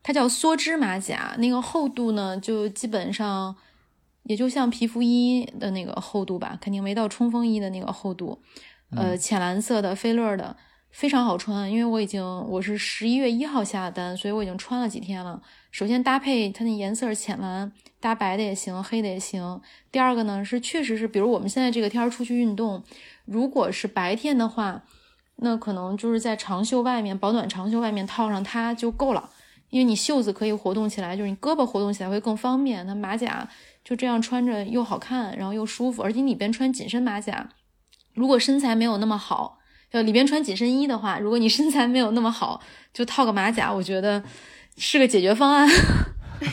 [0.04, 3.56] 它叫梭织马甲，那个厚度呢，就基本上
[4.22, 8.40] 也就像皮肤衣的那个厚度吧，肯定没到冲锋衣的那个厚度。
[8.96, 10.56] 呃，浅蓝色的菲乐的。
[10.90, 15.40] 非常好穿，因为我已经我是十一月一号下的单，所以我已经穿了几天了。
[15.70, 19.60] 首先搭配它那颜色是浅蓝，搭白的也行，黑的也行。
[19.92, 22.82] 第二个呢是确实是，比如我们现在这个天儿出去运动，
[23.24, 24.82] 如果是白天的话，
[25.36, 29.30] 那可能就是在长袖外面保暖长袖外面套上它就够了，
[29.70, 32.84] 因为你袖子可以活动起来，就是你胳膊活动起来会更方便。
[32.86, 33.48] 那马甲
[33.84, 37.48] 就这样穿着又好看，然后又舒服，而且里边穿紧身马甲，
[38.12, 39.59] 如果身材没有那么好，
[39.90, 42.60] 就里边穿紧身衣的话，如果你身材没有那么好，
[42.92, 44.22] 就套个马甲，我觉得
[44.76, 45.68] 是个解决方案，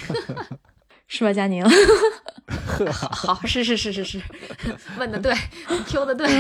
[1.08, 1.63] 是吧，佳宁？
[3.12, 4.21] 好，是是是是是，
[4.97, 5.34] 问的对
[5.88, 6.28] ，Q 的对。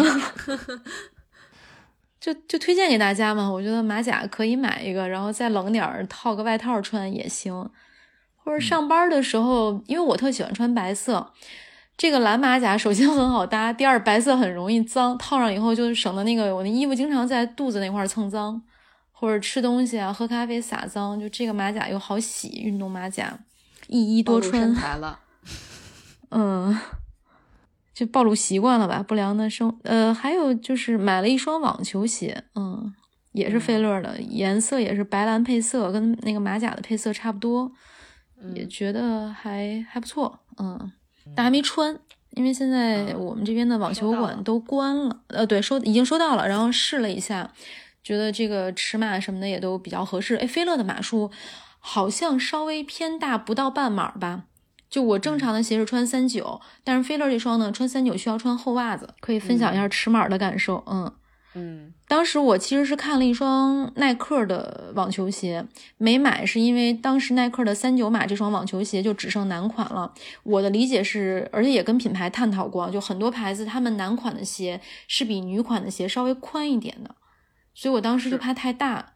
[2.19, 7.69] 就就推荐给大家嘛，我觉得马甲可以买一个，然后再冷点儿套个外套穿也行，
[8.35, 11.31] 或者上班的时候，因为我特喜欢穿白色，
[11.97, 18.61] 这个蓝马甲首先很好搭，第二白色很容易脏，套上以后就省得那个我那衣服经常在肚子那块蹭脏，
[19.11, 23.37] 或者吃东西啊喝咖啡洒脏，就这个马甲又好洗，运动马甲
[23.87, 24.61] 一衣多穿。
[24.61, 25.19] 身材了，
[26.29, 26.77] 嗯。
[27.93, 32.93] 就暴露习惯了吧，不良的生呃，还有就是买了一双网球鞋，嗯，
[33.31, 37.71] 也是费乐的，颜色也是白蓝配色，跟那个马甲的配色差不多，
[38.53, 40.91] 也觉得还还不错，嗯，
[41.35, 41.97] 但还没穿，
[42.31, 47.51] 因为现在我们这边的网球馆都关了，呃，对，收已经收到了，然后试了一下，
[48.03, 51.29] 觉得这个尺码什么的也都比较合适，哎，菲乐的码数
[51.79, 54.43] 好像稍微偏大，不到半码吧。
[54.89, 59.13] 就我正常的鞋是穿三九，但是菲乐这双呢，穿三九需要穿厚袜子。
[59.19, 61.13] 可以分享一下尺码的感受，嗯嗯。
[62.07, 65.65] 当时我其实是看了一双耐克的网球鞋，
[65.97, 70.13] 没买，是因为当时耐克的三九码这双网球鞋就只剩男款了。
[70.43, 77.15] 我的理解是，而且也跟品牌探讨过，就很多牌子他们男款的鞋是比女款的鞋稍微宽一点的，
[77.73, 79.13] 所以我当时就怕太大。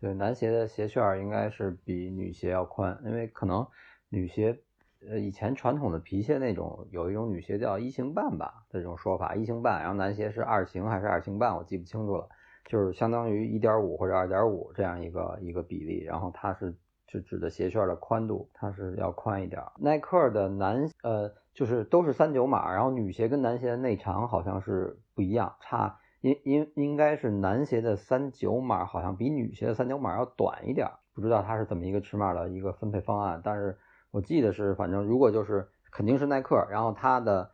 [0.00, 3.66] 对，男鞋的鞋楦应该是比女鞋要宽，因为可能
[4.10, 4.58] 女鞋。
[5.06, 12.28] 呃，以前传统的皮鞋那种有一种女鞋叫一型半吧，这种说法一型半，然后男鞋是二型还是二型半，我记不清楚了，
[12.64, 19.62] 就是相当于一点五或者二点五这样一个一个比例，然后它是是指的鞋楦的宽度，它是要宽一点。
[19.78, 33.78] 耐克的男呃就是都是三九码，然后女鞋跟男鞋的内长好像是不一样，差应应应该是男鞋的三九码好像比女鞋的三九码要短一点，不知道它是怎么一个尺码的一个分配方案，但是。
[34.18, 37.48] 我记得是，反正如果就是肯定是耐克，然后它的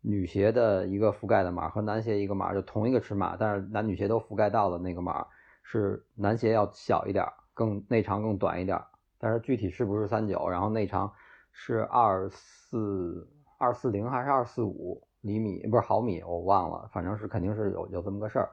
[0.00, 5.26] 女鞋的一个覆盖的码和男鞋一个码就同一个尺码，但是男女鞋都覆盖到的那个码
[5.64, 8.80] 是男鞋要小一点，更内长更短一点，
[9.18, 11.12] 但是具体是不是三九，然后内长
[11.50, 18.50] 是二四二四零还是二四五厘米，不是毫米，我忘了，反正是肯定是有有这么个事儿。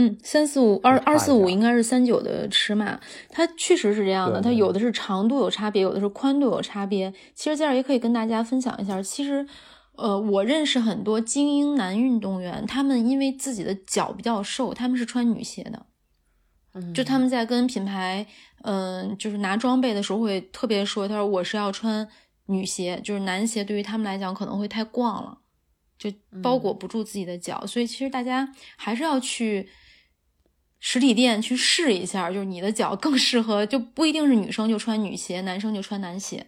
[0.00, 4.40] 嗯，三四五二二四五应该是三九的尺码，它确实是这样的。
[4.40, 7.12] 它有的是长度有差别，有的是宽度有差别。
[7.34, 9.44] 其实在这儿也可以跟大家分享一下，其实，
[9.96, 15.86] 呃，我认识很多精英男运动员，他们因为自己的脚比较瘦，他们是穿女鞋的。
[16.74, 18.24] 嗯，就他们在跟品牌，
[18.62, 22.06] 嗯，就是拿装备的时候会特别说，他说我是要穿
[22.46, 25.38] 女鞋，就是男鞋对于他们来讲可能会太逛了，
[25.98, 26.08] 就
[26.40, 29.68] 包裹不住自己的脚，所以其实大家还是要去。
[30.80, 36.46] 实体店去试一下，就是你的脚更适合，就不一定是女生就穿女鞋，男生就穿男鞋。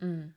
[0.00, 0.32] 嗯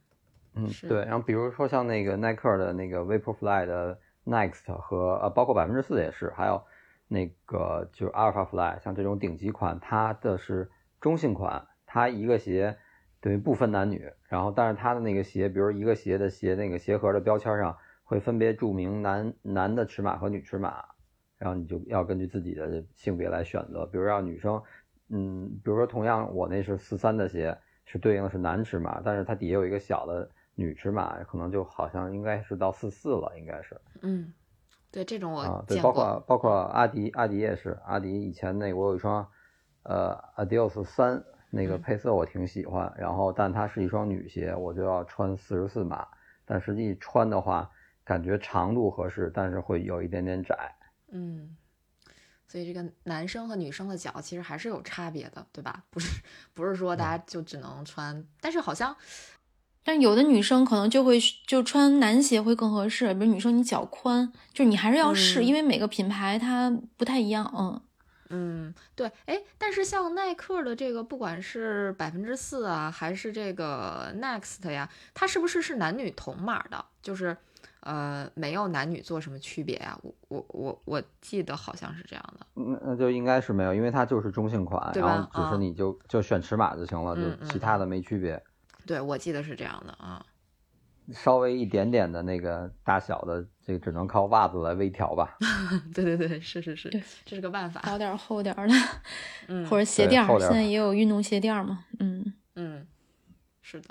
[0.54, 0.99] 嗯，对。
[1.06, 6.62] 然后比如说像那个耐克的那个 Vaporfly 的 Next 和呃，包括百分之四也是，还有
[7.08, 12.78] 那个就是 Alphafly，像这种顶级款，它的是中性款，它一个鞋
[13.21, 20.84] 等于不分男女，然后但是它的那个鞋，比如一个鞋的鞋那个鞋盒的标签上会分别注明男男的尺码和女尺码。
[21.37, 24.61] 然后你就要根据自己的性别来选择，比如让女生，
[25.09, 33.79] 嗯，比如说同样我那是四三的鞋，是对应的是男尺码，但是它底下有一个小的女尺码，可能就好像应该是到四四了，应该是。
[34.01, 34.33] 嗯，
[34.91, 39.27] 对这种我啊，对，包括包括阿迪，阿迪也是，阿迪以前那我有一双，
[39.83, 46.07] 呃，Adios 三那个配色我挺喜欢，然后但它是一双女鞋，我就要穿四十四码，
[46.45, 47.69] 但实际穿的话
[48.03, 50.73] 感觉长度合适，但是会有一点点窄。
[51.17, 51.56] 嗯，
[52.45, 55.82] 所以这个男生和女生的脚其实还是有差别的，对吧？
[55.89, 56.21] 不是
[56.54, 58.93] 不是说大家就只能穿，但是好像，
[59.82, 63.13] 但有的女生可能就会就穿男鞋会更合适。
[63.13, 67.49] 比如女生你脚宽，就你还是要试，因为每个品牌它不太一样。
[67.58, 67.82] 嗯
[68.32, 76.84] 嗯，对，哎，但是像耐克的这个，不管是百分之四啊，还是这个 Next 呀，它是不是是男女同码的？
[77.01, 77.38] 就是。
[77.85, 79.95] 呃，没有男女做什么区别呀？
[80.01, 82.45] 我我我我记得好像是这样的。
[82.55, 88.41] 那那就应该是没有，因为它就是中性款，然后只是你就就选尺码就行了，就其他的没区别。
[88.87, 90.25] 对，我记得是这样的啊。
[91.13, 95.37] 稍微一点点的那个大小的，这个只能靠袜子来微调吧。
[95.93, 97.79] 对对对，是是是，对这是个办法。
[97.81, 98.73] 薄点儿 厚点儿的，
[99.47, 102.33] 嗯或者鞋垫现在也有运动鞋垫儿嘛，嗯。
[102.55, 102.87] 嗯，
[103.61, 103.89] 是的。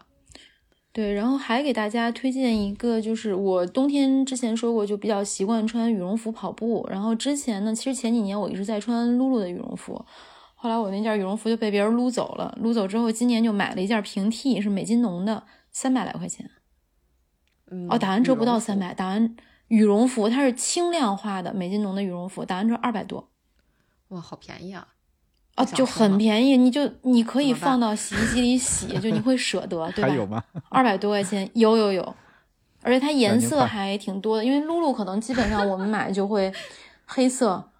[0.94, 6.86] 对，然后还给大家推荐一个，就是我冬天之前说过，就比较习惯穿羽绒服跑步。
[6.88, 10.00] 然后之前呢，其实前几年我一直在穿露露的羽绒服，
[10.54, 12.56] 后来我那件羽绒服就被别人撸走了。
[12.62, 16.48] 撸走之后，今年就买了一件平替，是美津浓的，三百来块钱。
[17.72, 19.34] 嗯，哦，打完折不到三百，打完
[19.66, 23.32] 羽绒服它是轻量化的美津浓的羽绒服，打完折二百多。
[24.10, 24.86] 哇，好便宜啊！
[25.56, 30.08] 哦，就很便宜，你就你可以放到洗衣机里洗，就你会舍得， 对吧？
[30.08, 30.42] 还有吗？
[30.68, 32.16] 二百多块钱，有有有，
[32.82, 36.52] 而且它颜色还挺多的，因为露露可能基本上我们买就会
[37.06, 37.70] 黑色，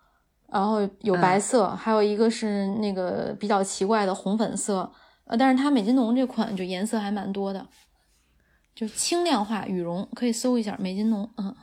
[0.49, 4.93] 然后有白色，还有一个是那个比较奇怪的红粉色，
[5.25, 7.67] 呃，但是它美津浓这款就颜色还蛮多的，
[8.73, 11.57] 就轻量化羽绒，可以搜一下美津浓，嗯，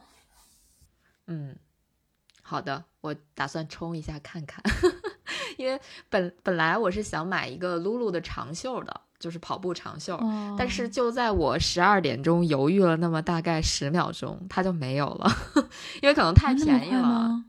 [1.27, 1.55] 嗯，
[2.41, 4.61] 好的，我打算冲一下看看，
[5.57, 15.31] 因为本本来我是想买一个露露的长袖的，就是跑步长袖，哦但是就在我十二点钟犹豫了那么大概十秒钟，它就没有了，
[16.01, 17.43] 因为可能太便宜了。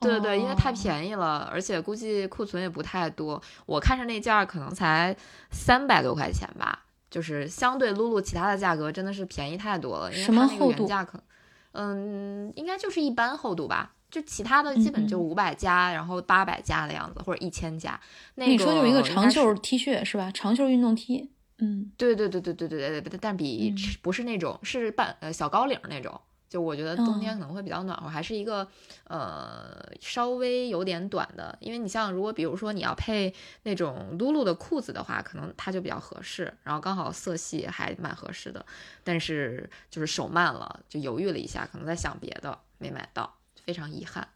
[0.00, 3.40] 对对对，因为太哦便宜了，而且估计库存也不太多。
[3.66, 5.16] 我看上那件儿可能才
[5.52, 6.76] 三百多块钱吧，
[7.08, 10.10] 就是相对露露其他的价格真的是便宜太多了。
[10.10, 11.22] 因为什么它那个原价可，
[11.70, 13.92] 嗯，应该就是一般厚度吧。
[14.12, 17.98] 就其他的基本就五百加，然后八百加的样子，或者一千加。
[18.34, 20.30] 那你说有一个长袖 T 恤是吧？
[20.30, 23.76] 长袖运动 T，嗯，对对对对对对对对，但比嗯。
[24.02, 26.20] 不是那种是半呃小高领儿那种，
[26.50, 28.68] 就我觉得冬天哦可能会比较暖和，还是一个
[29.04, 38.66] 呃稍微有点短的，因为你像如果比如说你要配那种露露的裤子的话，可能它就比较合适，然后刚好色系还蛮合适的，
[39.02, 43.32] 但是就是手慢了，就犹豫了一下，可能在想别的没买到，
[43.64, 44.28] 非常遗憾。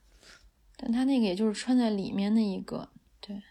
[0.76, 2.88] 但他那个也就是穿在里面的一个，
[3.20, 3.42] 对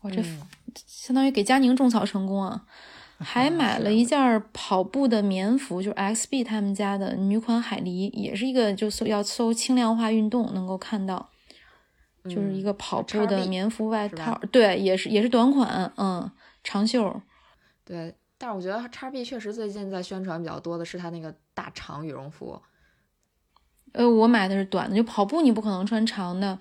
[0.00, 0.42] 我这嗯
[0.86, 2.66] 相当于给佳宁种草成功啊！
[3.18, 11.30] 还买了一件儿跑步的棉服，就是 XB 他们家的女款海狸，也是一个就搜要搜轻量化运动能够看到，
[12.24, 16.28] 就是一嗯个跑步的棉服外套，对，也是也是短款，嗯，
[16.64, 17.22] 长袖，
[17.84, 22.60] 对，但是我觉得叉 B 确实最近在宣传比较多的是它那个大长羽绒服。
[23.92, 26.58] 呃，我买的是短的，就跑步你不可能穿长的。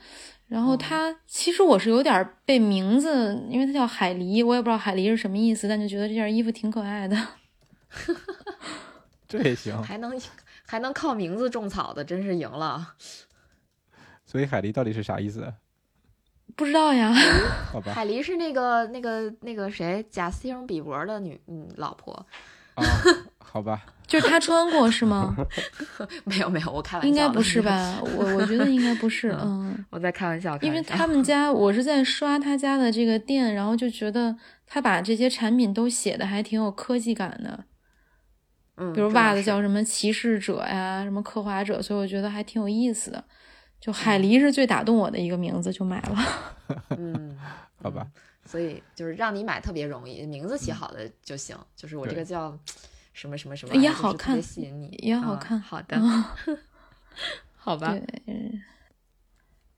[0.47, 7.17] 然后嗯它其实我是有点儿被名字，因为它叫海狸，我也不知道海狸是什么意思，但就觉得这件衣服挺可爱的。
[9.27, 9.75] 这也行。
[9.83, 10.19] 还能
[10.65, 12.95] 还能靠名字种草的，真是赢了。
[14.25, 15.53] 所以海狸到底是啥意思？
[16.57, 17.13] 不知道呀，
[17.71, 22.11] 好吧， 海狸是那个那个那个谁贾斯汀比伯的女嗯老婆，
[22.75, 22.83] 啊，
[23.51, 25.35] 好吧，就是他穿过是吗？
[26.23, 27.61] 没有没有，我开玩笑，应该不是？
[27.61, 27.99] 吧？
[28.15, 34.33] 我我觉得应该不是，嗯，我在开玩笑，因为他们家我是在刷他家的这个店，然后就觉得
[34.65, 37.65] 他把这些产品都写的还挺有科技感的，
[38.77, 43.21] 嗯，比如袜子叫什么骑士者呀，什么刻画者，所以我觉得还挺有意思的。
[43.81, 46.17] 就海狸是最打动我的一个名字，就买了。
[46.91, 47.35] 嗯，
[47.81, 51.57] 好吧嗯，所以就是让你买特别容易，名字起好的就行。
[51.75, 52.55] 就是我这个叫
[53.13, 56.00] 什么什么什么，也好看吸引你，也好啊看好的，
[57.58, 57.95] 好吧，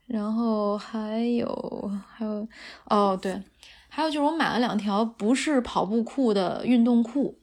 [0.05, 2.47] 然后还有还有
[2.85, 3.41] 哦，对，
[3.89, 7.37] 还有就是我买了两条不是跑步裤的运动裤，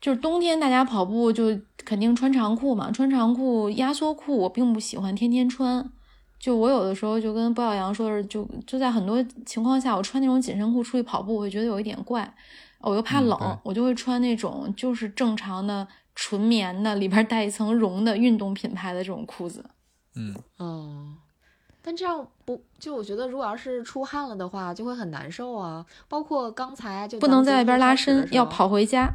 [0.00, 5.90] 就是冬天大家跑步就肯定穿长裤嘛，穿长裤压缩裤我并不喜欢天天穿。
[6.38, 12.32] 就我有的时候就跟包小杨说的，就就在很多情况下，我穿那种紧身裤出去跑步，我会觉得有一点怪，
[12.80, 19.64] 我又怕冷，嗯我就会穿那种就是正常的纯棉的，里边带一层绒的运动品牌的这种裤子。
[20.16, 21.14] 嗯，哦，
[21.82, 25.84] 但这样不就我觉得，如果要是出汗了的话，就会很难受啊。
[26.08, 28.44] 包括刚才就不能在外边拉伸伸，，要。
[28.44, 29.08] 跑回家。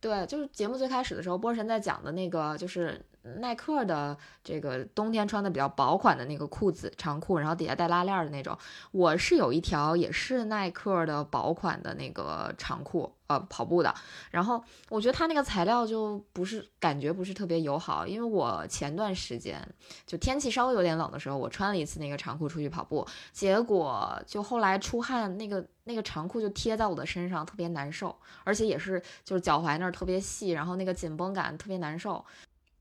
[0.00, 8.56] 对，就是节目最开始的时候，波神在讲的那个，就是耐克的这个冬天穿的比较薄款的那个裤子，长裤，然后底下带拉链的那种。
[8.90, 13.94] 我是有一条也是耐克的薄款的那个长裤，呃，跑步的。
[14.30, 19.60] 然后我觉得它那个材料就不是感觉不是特别友好，因为我前段时间
[20.06, 32.24] 就天气稍微有点冷的时候，我穿了一次那个长裤出去跑步，结果就后来出汗，那个那个长裤就贴在我的身上，特别难受，而且也是就是脚踝那儿特别细，然后那个紧绷感特别难受。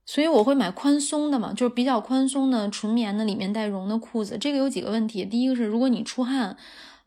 [0.08, 4.38] 所以我会买宽松的嘛，就是比较宽松的纯棉的，里面带绒的裤子。
[4.40, 6.56] 这个有几个问题，第一个是如果你出汗，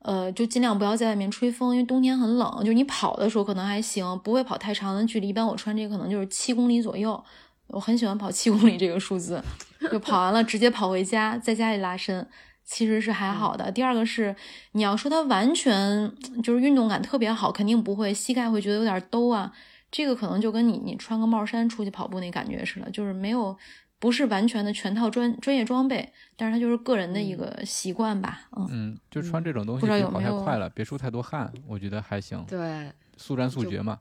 [0.03, 2.63] 呃，就尽量不要在外面吹风，因为冬天很冷。
[2.63, 5.29] 就你跑的时候可能还行，不会跑太长的距离。
[5.29, 7.25] 一般我穿这个可能就是七公里左右，
[7.69, 9.43] 我很喜欢跑七公里这个数字。
[9.91, 12.29] 就跑完了直接跑回家，在家里拉伸，
[12.67, 13.73] 其实是还好的。
[13.73, 14.37] 第二个是
[14.73, 19.51] 你要说它完全就是运动感特别好，肯定不会，膝盖会觉得有点兜啊。
[19.91, 23.57] 这个可能就跟你你穿个帽衫出去跑步那感觉似的，就是没有。
[23.99, 28.49] 不是完全的全套专专业装备，但是它就是个人的一个习惯吧。
[28.57, 32.43] 嗯嗯，就穿这种东西别跑太快了，别出太多汗，我觉得还行。
[32.49, 34.01] 对，速战速决嘛。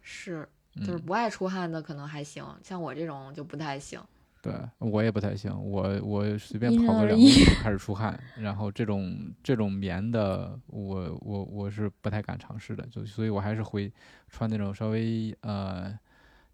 [0.00, 4.00] 是，就是不爱出汗的可能还行，像我这种就不太行。
[4.42, 13.90] 对我也不太行，我我随便跑个两公里就 开始出汗，然后这种这种棉的，我我我是不太敢尝试的，就所以我还是会
[14.28, 15.96] 穿那种稍微呃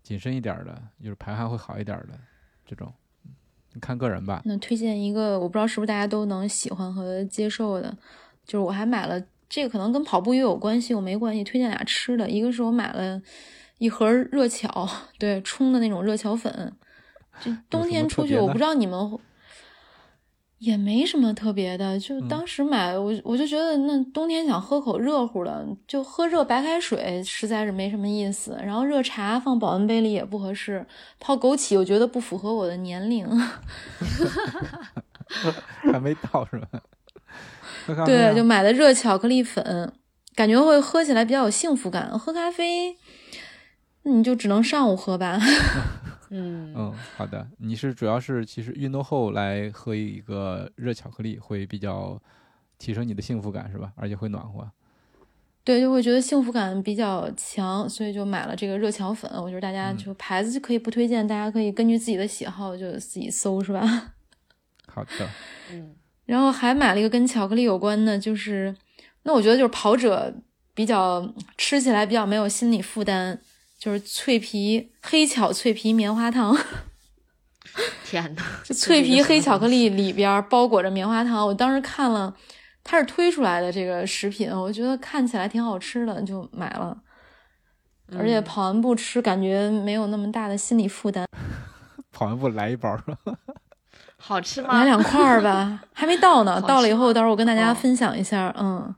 [0.02, 2.18] 紧身一点的，就是排汗会好一点的。
[2.66, 2.92] 这种，
[3.80, 4.42] 看个人吧。
[4.44, 7.90] 那推荐一个，我不知道是不是大家都能喜欢和接受的，
[8.44, 9.18] 就是我还买了
[9.48, 11.42] 这个，可能跟跑步也有关系，我没关系。
[11.42, 13.18] 推荐俩吃的，一个是我买了
[13.78, 14.86] 一盒热巧，
[15.18, 16.70] 对，冲的那种热巧粉。
[17.40, 19.18] 就冬天出去，我不知道你们。
[20.58, 28.58] 也没什么特别的，就当时买我我就觉得那冬天想喝口热乎的，就喝热白开水实在是没什么意思。
[28.60, 30.84] 然后热茶放保温杯里也不合适，
[31.20, 33.24] 泡枸杞我觉得不符合我的年龄。
[35.92, 36.68] 还没到是吧？
[38.04, 39.92] 对，就买的热巧克力粉，
[40.34, 42.18] 感觉会喝起来比较有幸福感。
[42.18, 42.96] 喝咖啡，
[44.02, 45.38] 你就只能上午喝吧。
[46.30, 47.48] 嗯嗯，好的。
[47.58, 52.20] 你是主要是其实运动后来喝一个热巧克力会比较
[52.78, 53.92] 提升你的幸福感是吧？
[53.96, 54.70] 而且会暖和。
[55.64, 59.30] 对，就会觉得幸福感比较强，所以就买了这个热巧粉。
[59.34, 64.14] 我觉得大家就牌子就可以不推荐，大家可以根据自己的喜好就自己搜是吧？
[64.88, 65.28] 好的。
[65.72, 65.94] 嗯。
[66.24, 68.74] 然后还买了一个跟巧克力有关的，就是
[69.22, 70.34] 那我觉得就是跑者
[70.74, 73.38] 比较吃起来比较没有心理负担。
[73.78, 76.56] 就是脆皮黑巧脆皮棉花糖，
[78.04, 81.46] 天呐，就脆皮黑巧克力里边包裹着棉花糖。
[81.46, 82.34] 我当时看了，
[82.82, 86.96] 它是推出来的这个食品，我觉得看起来挺好吃的，就买了。
[88.18, 91.26] 而且跑完步吃，感觉没有那么大的心理负担。
[92.10, 92.98] 跑完步来一包，
[94.16, 94.78] 好吃吗？
[94.78, 96.60] 来两块儿吧，还没到呢。
[96.62, 98.52] 到了以后，到时候我跟大家分享一下。
[98.58, 98.94] 嗯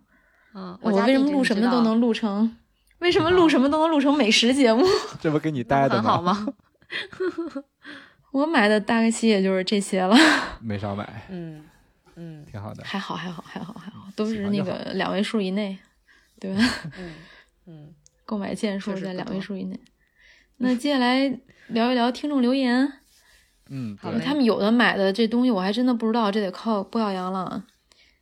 [0.55, 2.57] 嗯，我为什么录什么都能录成？
[3.01, 4.85] 为什么录什么都能录成美食节目？
[5.21, 6.47] 这不给你带的吗？
[8.33, 10.17] 我买的大概其也就是这些了。
[10.61, 11.65] 没少买，嗯
[12.17, 12.85] 嗯，挺好的。
[12.85, 15.77] 还好还好还好还好，都是那个两位数以内，
[16.39, 16.63] 对吧？
[16.99, 17.13] 嗯
[17.67, 17.95] 嗯，
[18.25, 19.79] 购买件数在两位数以内。
[20.59, 21.27] 那接下来
[21.69, 22.93] 聊一聊听众留言。
[23.71, 27.65] 嗯，好他们有的买的这东西我还真的不知道，这得靠播小羊了。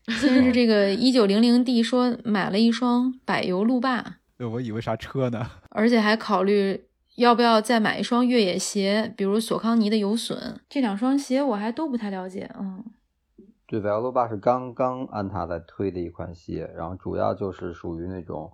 [0.06, 4.17] 先是这个一九零零 D 说买了一双柏油路霸。
[4.46, 5.44] 我以为啥车呢？
[5.70, 6.84] 而且还考虑
[7.16, 10.60] 要不要再买一双越野鞋，比如索康尼的有损。
[10.68, 12.48] 这两双鞋我还都不太了解。
[12.56, 12.84] 嗯，
[13.66, 18.52] 对，Veloba 是刚刚安踏在推的一款鞋，然后主要就是属于那种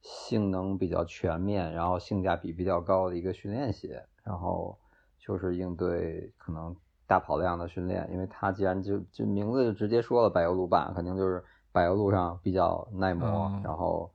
[0.00, 4.78] 性能比较全面，然后性价比比较高的一个训练鞋，然后
[5.18, 6.76] 就是应对可能
[7.08, 8.08] 大跑量的训练。
[8.12, 14.08] 因为它既然就就名字就直接说了柏油路霸，肯定就是柏油路上比较耐磨，然后。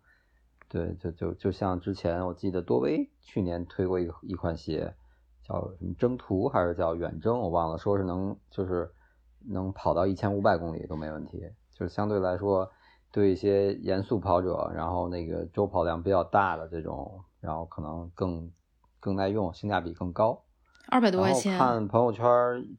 [0.70, 4.94] 对，就就就像之前我记得多威去年推过一个一款鞋，
[5.44, 8.92] 叫什么征途还是叫远征，我忘了，说是能就是
[9.48, 11.42] 能跑到一千五百公里都没问题，
[11.74, 12.70] 就是相对来说
[13.12, 18.52] 对一些严肃跑者，然后那个周跑量比较大的这种，然后可能更
[19.00, 20.44] 更耐用，性价比更高。
[20.88, 21.58] 二百多块钱。
[21.58, 22.24] 看朋友圈，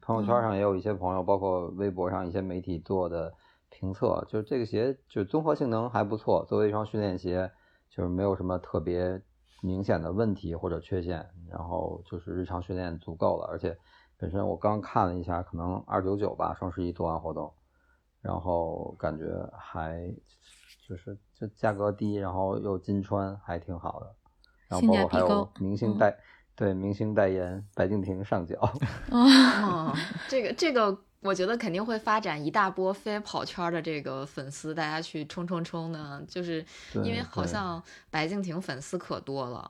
[0.01, 3.33] 朋友圈上也有一些朋友，包括微博上一些媒体做的
[3.69, 7.51] 评测，就是这个鞋就综合性能还不错，作为一双训练鞋。
[7.91, 9.21] 就是没有什么特别
[9.61, 13.77] 明显的问题或者缺陷，然后就是日常训练足够了，而且
[14.17, 17.53] 本身我刚看了一下，可能二九九吧，双十一做完活动，
[18.21, 19.25] 然后感觉
[19.59, 20.09] 还
[20.87, 24.15] 就是就价格低，然后又金穿，还挺好的。
[24.69, 26.17] 然后包括还有明星代
[26.55, 28.57] 对明星代言，白敬亭上脚。
[29.11, 29.93] 哦，
[30.29, 30.97] 这个这个。
[31.21, 36.65] 我觉得肯定会发展一大波非跑圈的这个粉丝，大家去冲冲冲呢，就是
[36.95, 39.69] 因为好像白敬亭粉丝可多了。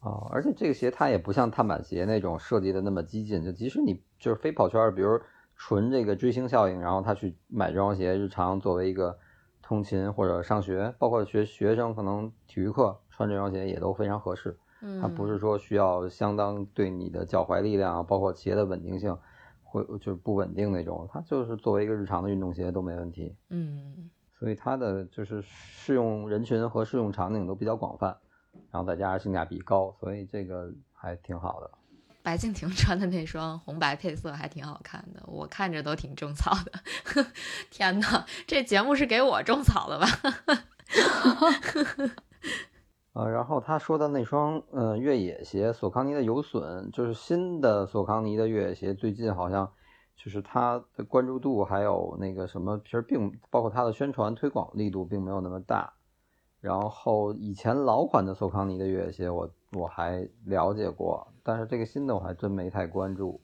[0.00, 5.18] 哦，而且这个鞋它也不像碳板鞋那种设计的那么激进，就即使你就是非跑圈，比如
[5.56, 9.18] 纯这个追星效应，然后他去买这双鞋，日常作为一个
[9.62, 14.58] 通勤或者上学，包括学学生可能体育课穿这双鞋也都非常合适。
[14.82, 19.16] 嗯，它不是说需要相当对你的脚踝力量，包括鞋的稳定性。
[19.72, 23.34] 会就是不稳定那种，它就是作为一个日常的运动鞋都没问题。
[23.48, 28.14] 嗯，所以它的就是适用人群和适用场景都比较广泛，
[28.70, 31.70] 然后再加上性价比高，所以这个还挺好的。
[32.22, 37.24] 白敬亭穿的那双红白配色还挺好看的，我看着都挺种草的。
[37.70, 40.06] 天哪，这节目是给我种草的吧？
[43.14, 49.70] 呃，然后他说的那双呃越野鞋，索康尼的有损，就是新的索康尼的越野鞋，最近好像
[50.16, 55.92] 就是它的关注度还有那个什么，其实并包括它的宣传推广力度并没有那么大。
[56.58, 63.38] 然后以前老款的索康尼的越野鞋，我我还了解过，但是这个新的我还真没太关注。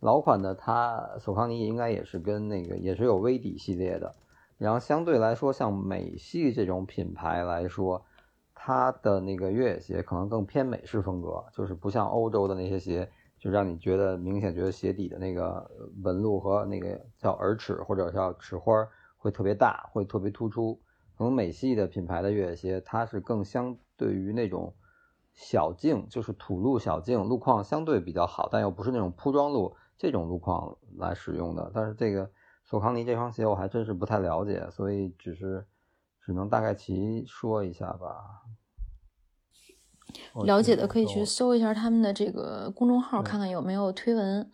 [0.00, 4.12] 老款的它索康尼应该也是跟那个也是有微底系列的，
[4.58, 8.04] 然后相对来说像美系这种品牌来说。
[8.66, 13.08] 它的那个越野鞋可能更偏美式风格，就是不像欧洲的那些鞋，
[13.38, 15.70] 就让你觉得明显觉得鞋底的那个
[16.02, 18.72] 纹路和那个叫耳齿或者叫齿花
[19.18, 20.82] 会特别大，会特别突出。
[21.16, 24.74] 可能美系的品牌的越野鞋，它是更相对于那种
[25.32, 31.70] 小径，就是土路小径，路况相对比较好，但又不是那种铺装路这种路况来使用的。
[31.72, 32.28] 但是这个
[32.64, 35.64] 索康尼这双鞋我还真是不太了解，所以只是
[36.20, 38.42] 只能大概其说一下吧。
[40.44, 44.50] 了解的可以去搜一下他们的这个公众号，看看有没有推文。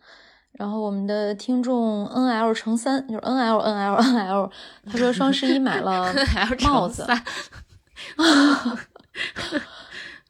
[0.53, 4.51] 然后我们的听众 N L 乘三就是 N L N L N L，
[4.85, 6.13] 他说双十一买 了
[6.63, 7.03] 帽子，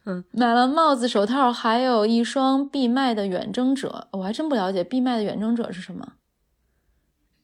[0.32, 4.08] 买了帽子、手套，还有一双闭麦的远征者。
[4.12, 6.14] 我还真不了解闭麦的远征者是什么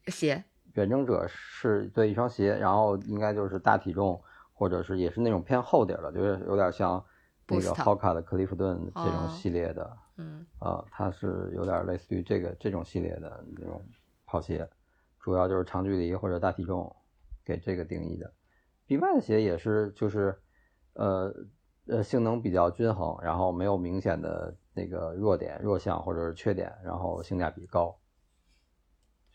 [0.07, 0.45] 鞋。
[0.73, 4.19] 远征者是对一双鞋，然后应该就是大体重，
[4.55, 7.05] 或者是也是那种偏厚点的，就是有点像。
[7.51, 13.85] 那个 Hoka 的克利夫顿这种系列的，嗯，啊，它是有点类似于这个这种系列的那种
[14.25, 14.69] 跑鞋，
[15.19, 16.95] 主要就是长距离或者大体重，
[17.45, 18.33] 给这个定义的。
[18.87, 20.41] B 麦的鞋也是，就是
[20.95, 21.35] 呃
[21.87, 27.99] 呃性能比较均衡，然后没有明显的那个弱点、弱项或者是缺点，然后性价比高，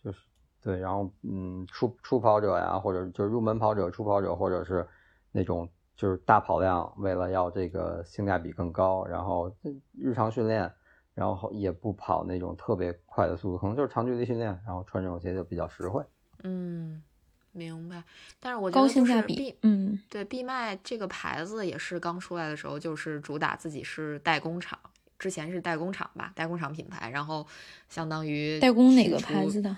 [0.03, 0.19] 就是
[0.61, 4.87] 对，然后嗯初初跑者呀，或者就是入门跑者、初跑者，或者是
[5.31, 5.69] 那种。
[5.95, 9.49] 就是大跑量，为了要这个性价比更高，然后
[9.97, 10.71] 日常训练，
[11.13, 16.03] 然后也不跑那种特别快的速度，可能就是长距离训练，然后穿这种鞋就比较实惠。
[16.43, 17.01] 嗯，
[17.53, 18.03] 明白。
[18.39, 24.77] 但是我高性价比，嗯，对，闭麦这个牌子也是刚出来的时候就是主打自己是代工厂，
[25.17, 27.47] 之前是代工厂吧，代工厂品牌，然后
[27.87, 29.75] 相当于代工哪个牌子的？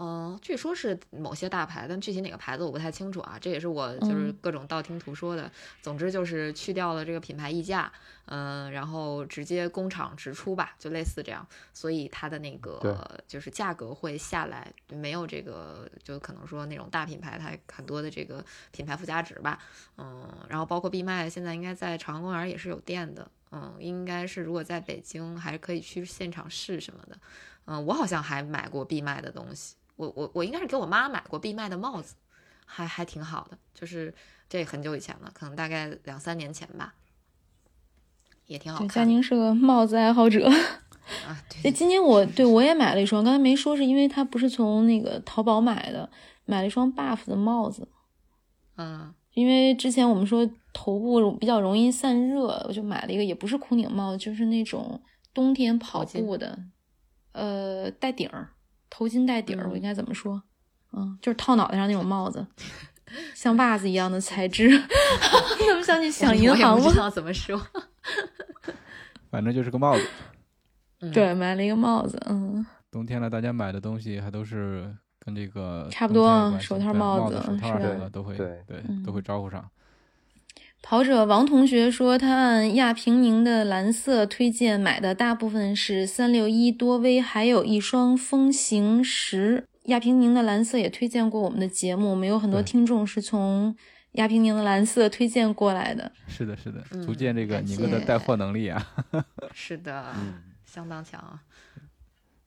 [0.00, 3.36] 嗯，据说是某些大牌，但具体哪个牌子我不太清楚啊。
[3.40, 5.50] 这也是我就是各种道听途说的。
[5.82, 7.92] 总之就是去掉了这个品牌溢价，
[8.26, 11.44] 嗯，然后直接工厂直出吧，就类似这样。
[11.74, 19.58] 所以它的那个就是价格会下来，没有这个就可能说那种大品牌它很多的这个品牌附加值吧。
[19.96, 23.28] 嗯，然后包括闭麦现在应该在朝阳公园也是有店的。
[23.50, 27.18] 嗯，应该是如果在北京还可以去现场试什么的。
[27.64, 29.74] 嗯，我好像还买过闭麦的东西。
[29.98, 32.14] 我我我应该是给我妈买过必麦的帽子，
[32.64, 34.14] 还还挺好的，就是
[34.48, 36.94] 这很久以前了，可能大概两三年前吧，
[38.46, 38.88] 也挺好看。
[38.88, 40.48] 佳宁是个帽子爱好者
[41.26, 41.72] 啊，对。
[41.72, 46.08] 今天我对我也买了一双，刚才没说是因为他不是从那个淘宝买的，
[46.44, 47.88] 买了一双 Buff 的帽子。
[48.76, 55.02] 嗯，因为之前我们说头部比较容易散热，我就买了一个，也不是空顶帽，就是那种
[55.34, 56.56] 冬天跑步的，
[57.32, 58.50] 呃，带顶儿。
[58.90, 60.42] 头巾带底儿，我应该怎么说？
[60.92, 62.46] 嗯，就是套脑袋上那种帽子，
[63.34, 64.68] 像袜子一样的材质。
[65.68, 66.78] 怎么想去想银行？
[66.78, 67.60] 吗不知道怎么说。
[69.30, 70.06] 反正就是个帽子。
[71.12, 72.20] 对，买了一个帽子。
[72.26, 72.64] 嗯。
[72.90, 79.70] 冬天了，大家买的东西还都是跟这个差不多，手套、帽子、手套什么的都会，对对，都会招呼上。
[80.80, 89.66] 跑者王同学说，他按亚平宁的蓝色推荐买的大部分是三六一多威，还有一双风行十。
[89.84, 93.76] 亚平宁的蓝色也推荐过我们的节目，我们有很多听众是从
[94.12, 96.10] 亚平宁的蓝色推荐过来的。
[96.26, 98.86] 是的，是的，足见这个你们的带货能力啊。
[99.52, 100.14] 是的，
[100.64, 101.42] 相当强啊。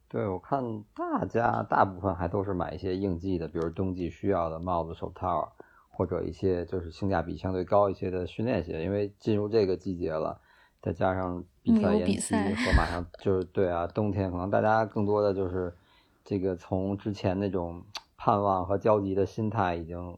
[0.07, 0.63] 对，我看
[0.95, 5.53] 大家大部分还都是买一些应季的，比如冬季需要的帽子、手套。
[5.91, 10.41] 或者一些就是性价比相对高一些的训练鞋，因为进入这个季节了，
[10.81, 15.75] 再加上比赛延期和马上就是对啊，冬天可能大家更多的就是
[16.23, 17.83] 这个从之前那种
[18.17, 20.17] 盼望和焦急的心态已经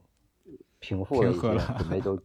[0.78, 2.18] 平复了一些，准备 就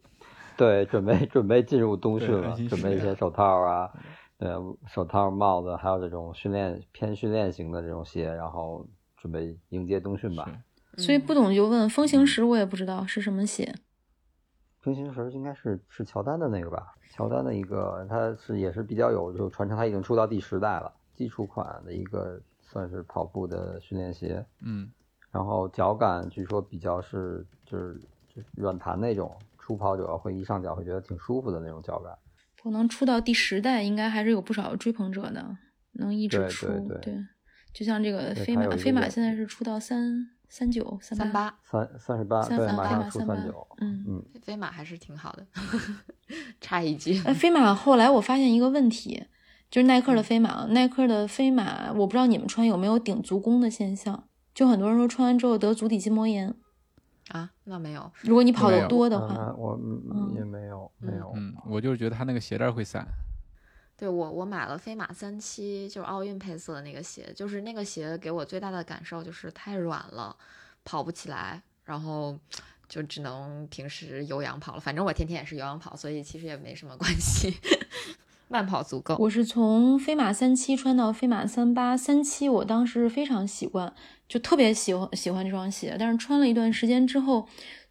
[0.56, 3.92] 对准备准备进入冬训了，准备一些手套啊，
[4.38, 8.86] 呃手套、帽子，还有这种训练偏训练型的这种鞋，然后
[9.18, 10.50] 准备迎接冬训吧。
[11.00, 11.90] 所以不懂就问。
[11.90, 13.74] 风行石我也不知道是什么鞋。
[14.80, 16.94] 风行石应该是是乔丹的那个吧？
[17.12, 24.46] 乔丹的一个，它是也是比较有就传承，它已经出到第十代了，基础款的一个算是跑步的训练鞋。
[24.62, 24.90] 嗯，
[25.32, 28.00] 然后脚感据说比较是就是
[28.34, 32.18] 就是软弹那种，初跑者会一上脚会觉得挺舒服的那种脚感。
[32.64, 35.58] 我能出到第十代，应该还是有不少追捧者的，
[35.94, 36.68] 能一直对出。
[36.88, 37.26] 对对
[37.74, 43.68] 就像这个飞马，飞马现在是出到三三九三八，三三十八，对，三三飞马上出三九。
[43.78, 44.04] 嗯。
[44.08, 45.46] 嗯，飞马还是挺好的。
[46.60, 49.28] 插一句，哎，飞马后来我发现一个问题，
[49.70, 56.54] 就是耐克的飞马，耐克的飞马，我不知道你们穿有没有顶足弓的现象，就很多人说穿完之后得足底筋膜炎。
[57.30, 59.80] 啊，那没有，如果你跑得多的话，啊我
[60.36, 61.32] 也没有没有。
[61.36, 63.08] 嗯，我就是觉得它那个鞋带会散。
[64.00, 70.34] 对我我买了飞马三七，就是奥运配色的那个鞋，就是那个鞋给我最大的感受就是太软了，
[70.86, 72.40] 跑不起来，然后
[72.88, 74.80] 就只能平时有氧跑了。
[74.80, 77.54] 反正我天天也是有氧跑，所以其实也没什么关系，
[78.48, 79.18] 慢跑足够。
[79.20, 83.94] 我是从飞马三七穿到飞马三八，三七我当时非常习惯，
[84.30, 87.46] 就特别喜欢喜欢这双鞋，但是穿了一段时间之后，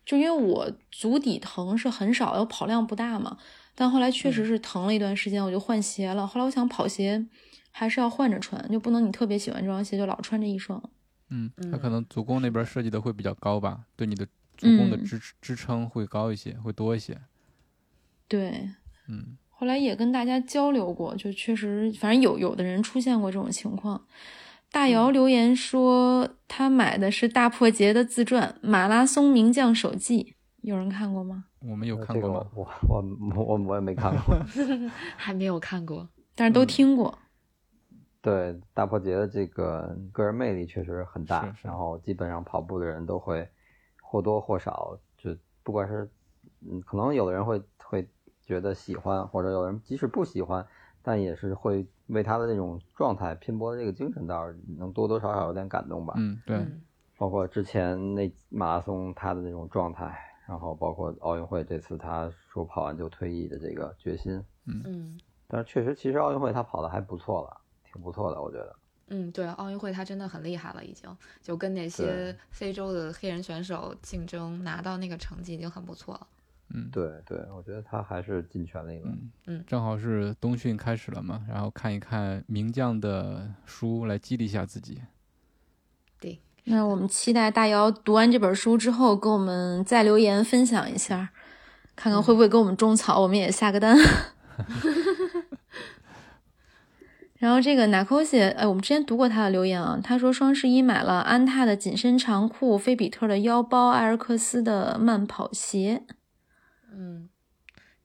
[0.07, 3.37] 就因为我足底疼是很少，我跑量不大嘛。
[3.81, 6.27] 但后来确实是疼了一段时间，我就换鞋了。
[6.27, 7.25] 后来我想跑鞋
[7.71, 10.83] 还是要换着穿，就不能你特别喜欢这双鞋就老穿这一双。
[11.31, 14.27] 嗯，它嗯可能足弓那边设计的会比较高吧，对你的
[14.57, 17.17] 足弓的嗯支、支撑会高一些，会多一些。
[18.27, 18.69] 对，
[19.07, 24.05] 嗯，后来也跟大家交流过，就确实，反正有有的人出现过这种情况。
[24.73, 30.25] 大姚留言说他买的是大破节的自传《马拉松名将手记》，
[30.63, 31.45] 有人看过吗？
[31.61, 32.47] 我们有看过吗？
[32.55, 33.05] 我我
[33.35, 34.37] 我我我也没看过。
[35.17, 37.17] 还没有看过，但是都听过。
[38.21, 43.49] 对大破节的这个个人魅力确实很大，是是然后基本上跑步的人都会
[44.03, 46.11] 或多或少，就不管是
[46.69, 48.07] 嗯，可能有的人会会
[48.43, 50.67] 觉得喜欢，或者有人即使不喜欢，
[51.03, 56.15] 但也是会为他的这种状态拼搏的这个精神，倒是能多多少少有点感动吧。
[56.17, 56.83] 嗯，对，嗯
[57.17, 68.75] 包括之前那马拉松他的那种状态，然后包括奥运会这次他说跑完就退役的这个决心，嗯但是确实，其实奥运会他跑的还不错了，挺不错的，我觉得。
[69.09, 71.09] 嗯，对，奥运会他真的很厉害了，已经
[71.43, 76.27] 就跟那些非洲的黑人选手竞争，拿到那个成绩已经很不错了。
[76.71, 79.09] 嗯，对对，我觉得他还是尽全力了。
[79.11, 85.01] 嗯嗯正好是冬训开始了嘛，然后看一看名将的书来激励一下自己。
[86.71, 91.31] 那我们期待大姚读完这本书之后，跟我们再留言分享一下，
[91.97, 93.97] 看看会不会给我们种草，我们也下个单。
[97.39, 106.03] 然后这个 Nakosi，哎，我们之前读过他的留言啊，他说双十一买了安踏的紧身长裤、菲比特的腰包、埃尔克斯的慢跑鞋。
[106.93, 107.29] 嗯，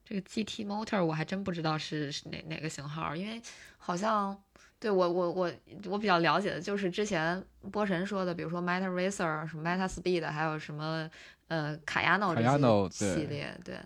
[0.04, 3.42] 这个 GT Motor 我还真不知道是是哪哪个型号，因为
[3.76, 4.38] 好像
[4.78, 5.50] 对我我我
[5.88, 11.08] 我比较了解的就是之前波神说的，比如说 Meta Racer、什么 Meta Speed，还有什么
[11.48, 13.78] 呃卡亚诺这些系列，对，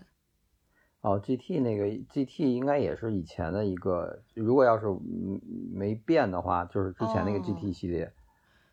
[1.01, 5.39] 哦，GT 那个 GT 应该也是以前的一个，如果要是嗯
[5.73, 8.11] 没变的话，就是之前那个哦 GT 系列。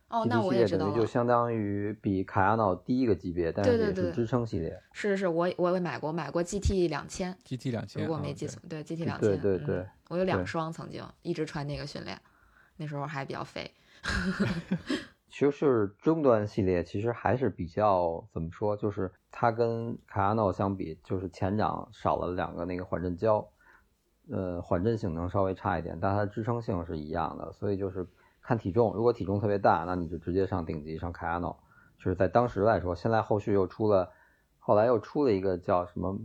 [0.08, 4.70] 哦，那我也知道就相当于比卡亚诺低一个级别，但是对对对也是支撑系列。
[4.92, 12.20] 是是是，我我也买过，买过 GT 两千，GT 两千，如果没记错，对 GT 两千，对对对嗯，我有两双，曾经一直穿那个训练，
[12.76, 13.70] 那时候还比较肥，
[15.28, 23.46] 其实是中端系列，其实还是比较怎么说，就是它跟卡亚诺相比，就是前掌少了两个那个缓震胶，
[24.30, 28.07] 呃，缓震性能稍微差一点，但它的支撑性是一样的，所以就是
[28.40, 31.59] 看体重，如果体重特别大，那你就直接上顶级上卡亚诺，
[31.98, 34.12] 就是在当时来说，现在后续又出了，
[34.59, 36.16] 后来又出了一个叫什么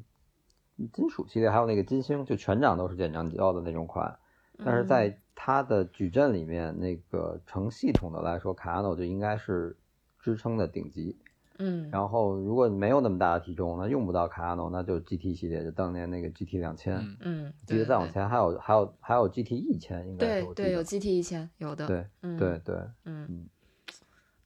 [0.88, 4.18] 金属系列，还有那个金星，就全掌都是减障胶的那种款，
[4.64, 4.88] 但是嗯。
[4.88, 9.76] 在它的矩阵里面，那个成系统的来说，卡亚诺就应该是
[10.20, 11.18] 支撑的顶级。
[11.58, 22.76] 嗯，然后如果没有那么大的体重，那用不到卡亚诺，那就 GT 系列，就当年那个 GT 两千、嗯嗯，记得再往前还有还有还有 GT 一千，应该是对对，有 GT 一千，有的，对嗯，对对，
[23.06, 23.46] 嗯嗯，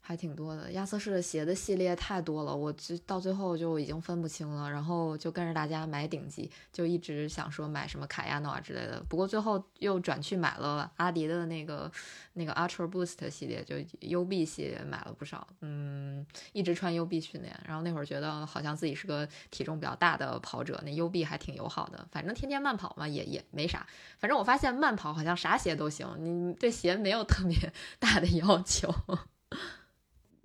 [0.08, 0.72] 还挺多的。
[0.74, 9.03] 亚瑟士的鞋的系列太多了，我就到最后就已经分不清了，然后就跟着大家买顶级，就一直想说买什么卡亚诺啊之类的。
[9.10, 11.91] 不过最后又转去买了阿迪的那个
[12.34, 17.60] 那个 Ultra Boost 系列，就 UB 系列买了不少，嗯，一直穿 UB 训练。
[17.66, 22.08] 然后那会儿觉得好像自己是个体重比较大的跑者，那 UB 还挺友好的。
[22.12, 23.84] 反正天天慢跑嘛，也也没啥。
[24.20, 28.93] 反正我发现慢跑好像啥鞋都行，你对鞋没有特别 大的要求。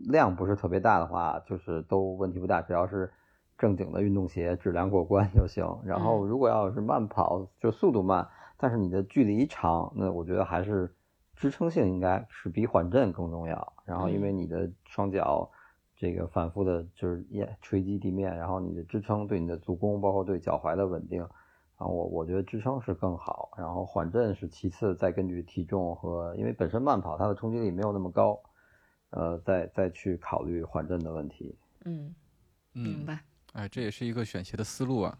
[0.08, 3.10] 量不是特别大的话，就是都问题不大，只要是
[3.58, 5.64] 正经的运动鞋，质量过关就行。
[5.84, 8.26] 然后如果要是慢跑，就速度慢，
[8.56, 10.94] 但是你的距离长，那我觉得还是
[11.36, 13.72] 支撑性应该是比缓震更重要。
[13.84, 15.50] 然后因为你的双脚
[15.96, 21.26] 这个反复的就是也锤击地面，然后你的支撑对你的足弓，包括对脚踝的稳定。
[21.76, 28.38] 啊，我我觉得支撑是更好，然后缓震是其次，再根据体重和因为本身慢跑它的冲击力没有那么高，
[29.10, 31.54] 呃，再再去考虑缓震的问题。
[31.84, 32.14] 嗯，
[32.74, 33.20] 嗯明，白。
[33.52, 35.18] 哎，这也是一个选鞋的思路啊。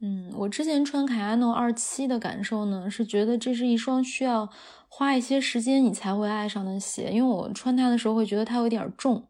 [0.00, 4.50] 嗯，我之前穿凯亚诺二七的感受呢，是觉得这是一双需要
[4.88, 9.26] 花一些时间你才会爱上的鞋，因为我穿它的时候会觉得它有点重。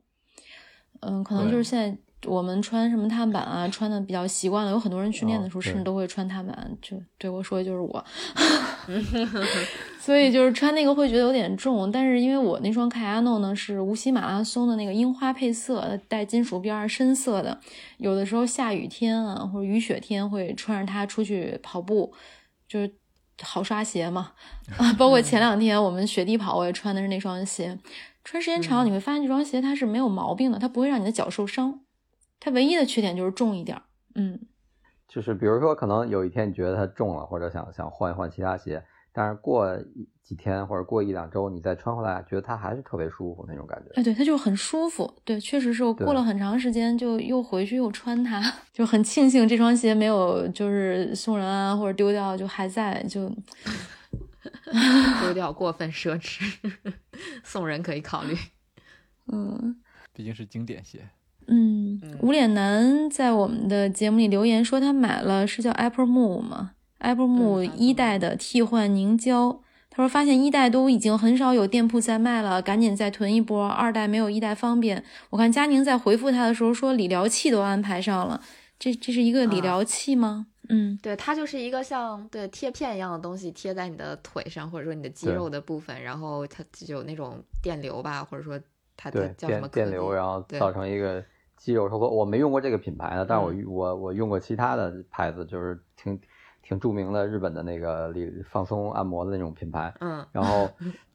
[1.01, 1.97] 嗯，可能就是现在
[2.27, 8.05] 我们穿什么碳板啊，穿的比较习惯了，有很多人训练的哦时候甚至都会穿碳板，就对我说的就是我。
[9.99, 17.59] 所以就是穿那个会觉得有点重，但是因为我那双凯亚诺呢是无锡马拉松的那个樱花配色，带金属边儿深色的，
[17.97, 22.13] 有的时候下雨天啊或者雨雪天会穿着它出去跑步，
[22.69, 22.93] 就是
[23.43, 24.33] 好刷鞋嘛。
[24.77, 27.79] 啊，包括前两天我们雪地跑，我也穿的是那双鞋。
[28.23, 31.81] 穿时间长，你会发现这双鞋它是没有毛病的，它不会让你的脚受伤。
[32.45, 33.83] 它唯一的缺点就是重一点儿。
[34.17, 34.39] 嗯，
[35.09, 38.85] 就是比如说，可能有一天你觉得它重了，或者想想换一换其他鞋，
[39.15, 39.75] 但是过
[40.23, 43.91] 几天或者过一两周，你再穿回来，觉得它还是特别舒服那种感觉。
[43.95, 45.11] 哎，对，它就很舒服。
[45.25, 48.43] 对，确实是我过了很长时间，就又回去又穿它，
[48.75, 53.03] 就很庆幸这双鞋没有就是送人啊或者丢掉，就还在。
[53.05, 53.33] 就
[55.23, 56.43] 丢掉过分奢侈，
[57.43, 58.37] 送人可以考虑。
[59.33, 59.81] 嗯
[60.13, 61.09] 毕竟是经典鞋。
[61.47, 69.61] 嗯嗯，无脸男在我们的节目里留言说他买了是叫 Apple Move 吗？Apple Move Apple 一代的替换凝胶。
[69.91, 73.69] 他说发现一代都已经很少有店铺在卖了，赶紧再囤一波。
[73.69, 75.05] 二代没有一代方便。
[75.31, 78.41] 我看佳宁在回复他的时候说理疗器都安排上了，
[78.77, 80.49] 这这是一个理啊疗器吗？
[80.69, 88.59] 嗯对，它就是一个像对贴片一样的东西，贴在你的腿上，或者说你的肌肉的部分，然后它就有那种电流吧，或者说
[88.97, 91.23] 它它对，叫什么电电流，然后造成一个
[91.57, 92.09] 肌肉收缩。
[92.11, 96.21] 我没用过这个品牌的，但是我嗯我我用过其他的牌子，就是挺
[96.63, 99.95] 挺著名的日本的那个理放松按摩的那种品牌。
[100.01, 100.69] 嗯然后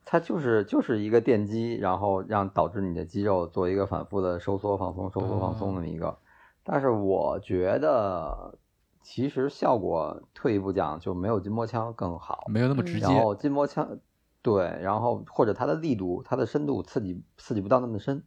[0.06, 6.18] 它就是就是一个电击，然后让导致你的肌肉做一个反复的收缩放松收缩放松那么一个。
[6.64, 8.58] 但是我觉得
[9.02, 12.46] 其实效果退一步讲就没有筋膜枪更好。
[12.48, 13.06] 没有那么直接。
[13.06, 14.00] 然后筋膜枪，
[14.42, 18.24] 对，然后或者它的力度、它的深度刺激刺激不到那么深，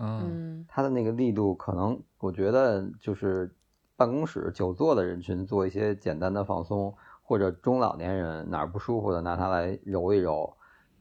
[0.00, 3.54] 嗯，嗯它的那个力度可能我觉得就是
[3.96, 10.56] 办公室久坐的人群做一些简单的放松，或者中老年人哪儿不舒服的拿它来揉一揉，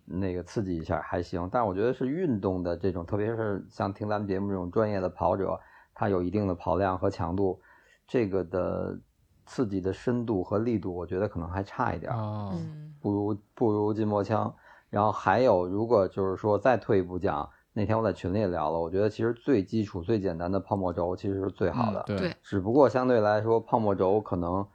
[0.05, 1.47] 那个刺激一下还行。
[1.51, 5.59] 但是我觉得是运动的这种，特别是像听咱们节目这种专业的跑者，
[5.95, 7.61] 他有一定的跑量和强度，
[8.07, 8.99] 这个的
[9.45, 12.17] 刺激的深度和力度，我觉得可能还差一点儿。
[12.17, 14.53] 哦，嗯不如不如筋膜枪。
[14.89, 21.99] 然后还有，如果就是说再退一步讲，那天我在群里也聊了，我觉得其实最基础、最简单的泡沫轴其实是最好的。
[22.01, 24.65] 嗯对对，只不过相对来说，泡沫轴可能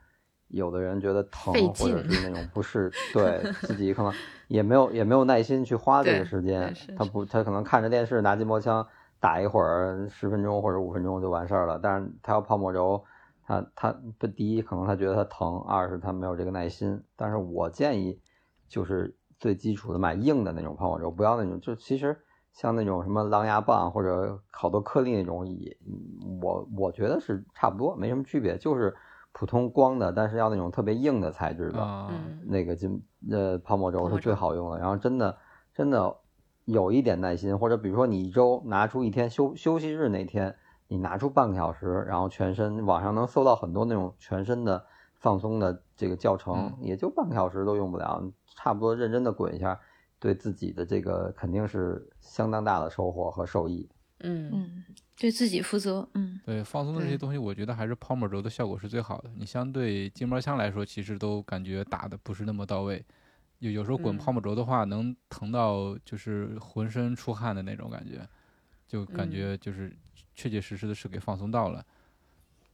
[0.47, 4.11] 有的人觉得疼，或者是那种不适， 对自己可能
[4.47, 6.73] 也没有也没有耐心去花这个时间。
[6.97, 8.87] 他不，他可能看着电视拿筋膜枪
[9.19, 11.77] 打一会儿，十分钟或者五分钟就完事儿了。
[11.77, 13.03] 但是他要泡沫轴，
[13.45, 17.03] 他他不第一可能他觉得他疼，二是他没有这个耐心。
[17.17, 18.19] 但是我建议
[18.69, 22.17] 就是最基础的买硬的那种泡沫轴，不要那种就其实。
[22.55, 25.77] 像那种什么狼牙棒或者好多颗粒那种，也
[26.41, 28.95] 我我觉得是差不多，没什么区别，就是
[29.33, 32.09] 普通光的，但是要那种特别硬的材质的，
[32.45, 34.79] 那个金呃泡沫轴是最好用的。
[34.79, 35.37] 然后真的
[35.73, 36.15] 真的
[36.63, 40.55] 有一点耐心，或者比如说你一周拿出一天休休息日那天，
[40.87, 44.85] 你拿出半个小时，然后全身网上能搜到很多那种全身的
[45.15, 48.23] 放松的这个教程，嗯也就半个小时都用不了，
[48.55, 49.77] 差不多认真的滚一下，
[50.25, 53.87] 对自己的这个肯定是相当大的收获和受益。
[54.21, 54.83] 嗯嗯，
[55.15, 56.07] 对自己负责。
[56.15, 59.29] 嗯对放松的这些东西，我觉得还是泡沫轴的效果是最好的。
[59.35, 63.05] 你相对筋膜枪来说，其实都感觉打的不是那么到位。
[63.59, 68.27] 有有时候滚嗯泡沫轴的话，能疼到就是浑身出汗的那种感觉，
[68.87, 69.95] 就感嗯觉就是
[70.33, 71.85] 确确实实的是给放松到了。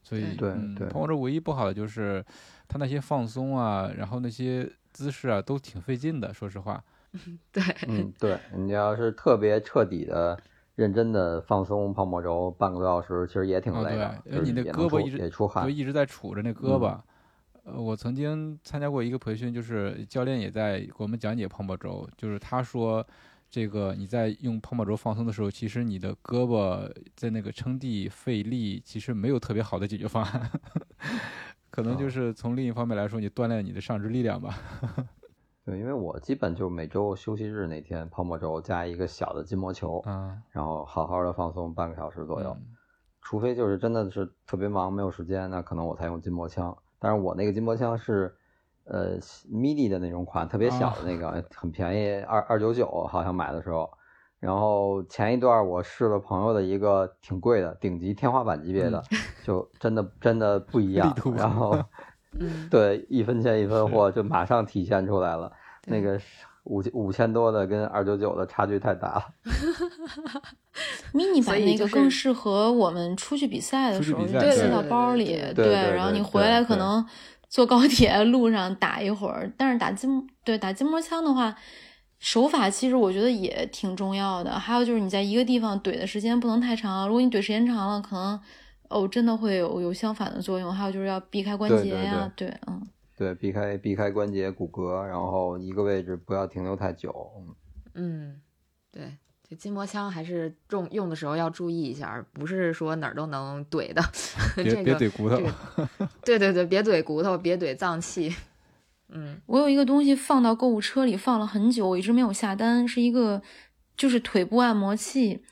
[0.04, 2.24] 所以，对嗯对泡沫轴唯一不好的就是
[2.70, 6.34] 它那些放松啊，然后那些姿势啊，都挺费劲的。
[6.34, 6.84] 说实话，
[7.52, 10.40] 对，嗯，对，你要是特别彻底的、
[10.76, 15.70] 认真的放松泡沫轴半个多小时，其实也挺哦累的，对就是你的胳膊一直也出汗就。
[15.70, 17.00] 一直在杵着那胳膊。
[17.64, 23.06] 呃，我曾经参加过一个培训，就是教练也在给我们讲解泡沫轴，就是他说，
[23.52, 30.50] 这个你在用泡沫轴放松的时候，其实你的胳膊在那个撑地费力，其实没有特别好的解决方案。
[31.70, 34.58] 可能就是从另一方面来说，你锻炼你的上肢力量吧。
[35.66, 42.56] 对，因为我基本就每周休息日那天泡沫轴加一个小的筋膜球，嗯，然后好好的放松半个小时左右。
[42.60, 42.78] 嗯
[43.24, 46.76] 除非就是真的是特别忙没有时间，那可能我才用筋膜枪。
[46.98, 48.36] 但是我那个筋膜枪是，
[48.86, 53.88] 呃，mini 的那种款，特别小的那个，很便宜，二二九九好像买的时候。
[54.40, 59.04] 然后前一段我试了朋友的一个挺贵的顶级天花板级别的，
[59.44, 61.80] 就真的真的不一样 然后
[62.40, 65.52] 嗯，对一分钱一分货，就马上体现出来了。
[65.88, 66.20] 那个
[66.66, 69.26] 五五千多的跟二九九的差距太大了。
[71.14, 77.06] mini 所版那个更适合我们出去比赛的时候，就塞到包里，对然后你回来可能
[77.50, 79.52] 坐高铁路上打一会儿。
[79.58, 81.54] 但是打筋对打筋膜枪的话，
[82.20, 84.52] 手法其实我觉得也挺重要的。
[84.52, 88.40] 还有就是你在一个地方怼的时间不能太长，如果你怼时间长了，可能
[88.92, 90.74] 哦真的会有有相反的作用。
[90.74, 92.82] 还有就是要避开关对对节呀，对，嗯。
[93.18, 97.32] 对，避开避开关节、骨骼，然后一个位置不要停留太久。
[97.38, 97.56] 嗯
[97.94, 98.42] 嗯，
[98.92, 99.16] 对，
[99.48, 104.02] 这筋膜枪还是用用的时候要注意一下，不是说哪儿都能怼的。
[104.56, 105.44] 别这个别怼骨头这。
[106.00, 108.34] 个对对对，别怼骨头，别怼脏器。
[109.10, 113.40] 嗯我有一个东西放到购物车里放了很久，我一直没有下单，是一个
[113.96, 115.44] 就是腿部按摩器，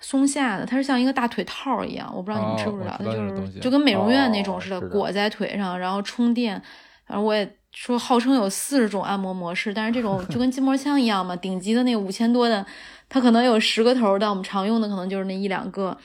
[0.00, 6.60] 松下的，它是像一个大腿套一样，我不知道你们知不知道，就是就跟美容院那种似的，哦裹在腿上，然后充电。
[7.06, 12.64] 然后我也说号称有四十种按摩模式，但是这种就跟 筋膜枪一样嘛，顶级的那五千多的，
[13.08, 15.96] 它可能有十个头，但我们常用的可能就是那一两个。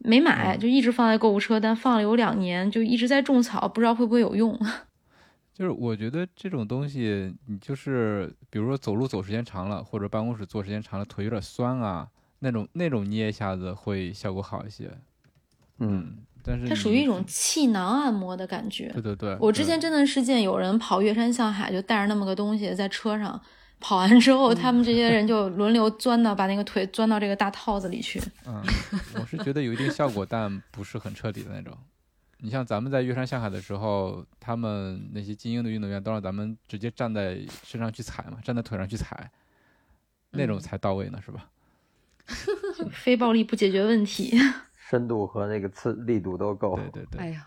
[0.00, 4.56] 没买，嗯就一直放在购物车，但放了有两年，就一直在种草，不知道会不会有用。
[5.52, 12.06] 就是我觉得这种东西，你就是比如说走路走时间长了，或者办公室坐时间长了，腿有点酸啊，
[12.40, 14.90] 那种那种捏一下子会效果好一些。
[15.78, 18.88] 嗯，但是它属于一种气囊按摩的感觉。
[18.92, 19.36] 对对对。
[19.40, 23.40] 我之前真的是见有人跑越山向海，就带着那么个东西在车上，
[23.78, 28.20] 跑完之后，他们这些人就轮流钻到，把那个腿钻到这个大套子里去。
[28.44, 28.60] 嗯，
[29.14, 31.76] 我是觉得有一定效果，但不是很彻底的那种。
[32.40, 39.30] 你像咱们在越山向海的时候，他们那些精英的运动员都让咱们直接站在身上去踩嘛，站在腿上去踩，
[40.30, 41.48] 那种嗯才到位呢，是吧？
[42.92, 44.38] 非暴力不解决问题。
[44.88, 46.76] 深度和那个刺力度都够。
[46.76, 47.20] 对对对。
[47.20, 47.46] 哎呀，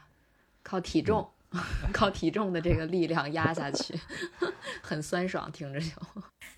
[0.64, 1.28] 靠体重，
[1.94, 3.94] 靠体重的这个力量压下去，
[4.82, 5.88] 很酸爽，听着就。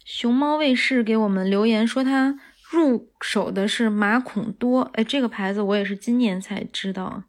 [0.06, 2.38] 熊猫卫视给我们留言说他
[2.72, 7.24] 入手的是马孔多，哎，这个牌子我也是今年才知道。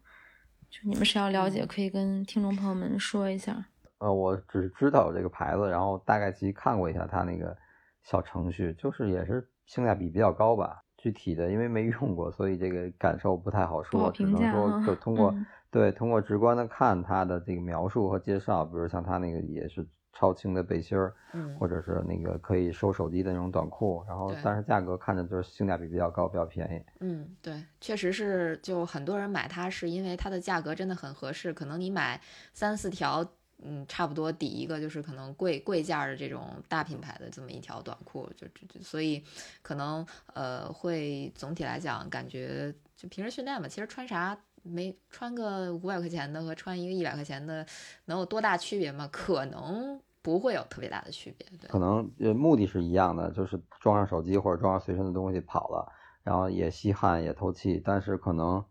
[0.69, 3.67] 就你们谁要了解，可以跟听众朋友们说一下。
[3.99, 7.57] 呃，我只是知道有这个牌子，然后大概其看过一下它那个
[8.03, 10.83] 小程序，就是也是性价比比较高吧。
[11.05, 15.45] 具体的因为没用过，所以这个感受不太好说，只能说就通过、嗯。
[15.71, 21.55] 对通过直观的看它的这个描述和介绍，比如像它那个也是超轻的背心儿，嗯。
[21.59, 26.83] 或者是那个可以收手机的那种短裤，然后但是价格看着就是性价比比较高，比较便宜。
[27.01, 32.19] 嗯，对，确实是，就很多人买它是因为它的价格真的很合适，可能你买
[32.55, 33.23] 三四条，
[33.63, 39.23] 嗯，差不多抵一个就是可能贵贵价的这种大品牌的这么一条短裤，就就就所以
[39.63, 47.67] 可能呃会总体来讲感觉就平时训练嘛，其实穿啥没穿个五百块钱的和穿一个一百块钱的
[48.07, 49.09] 能有多大区别吗？
[49.13, 55.93] 可能不会有特别大的区别，可，能呃目的是一样的，就是装上手机或者装上随身的东西跑了，
[56.23, 58.65] 然后也吸汗也透气，但是可能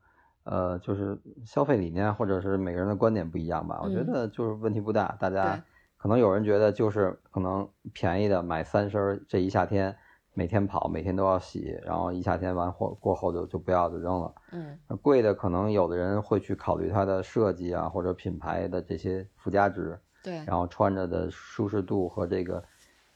[0.43, 3.79] 呃就是消费理念或者是每个人的观点不一样吧。
[3.83, 5.63] 我觉嗯得就是问题不大，大家
[5.97, 9.95] 可能有人觉得就是可能便宜的买三身，这一夏天
[10.33, 14.33] 每天跑，每天都要洗，然后一夏天完后过后就就不要就扔了。
[14.51, 19.99] 嗯贵的可能有的人会去考虑它的设计啊或者品牌的这些附加值。
[20.23, 22.63] 对，然后穿着的舒适度和这个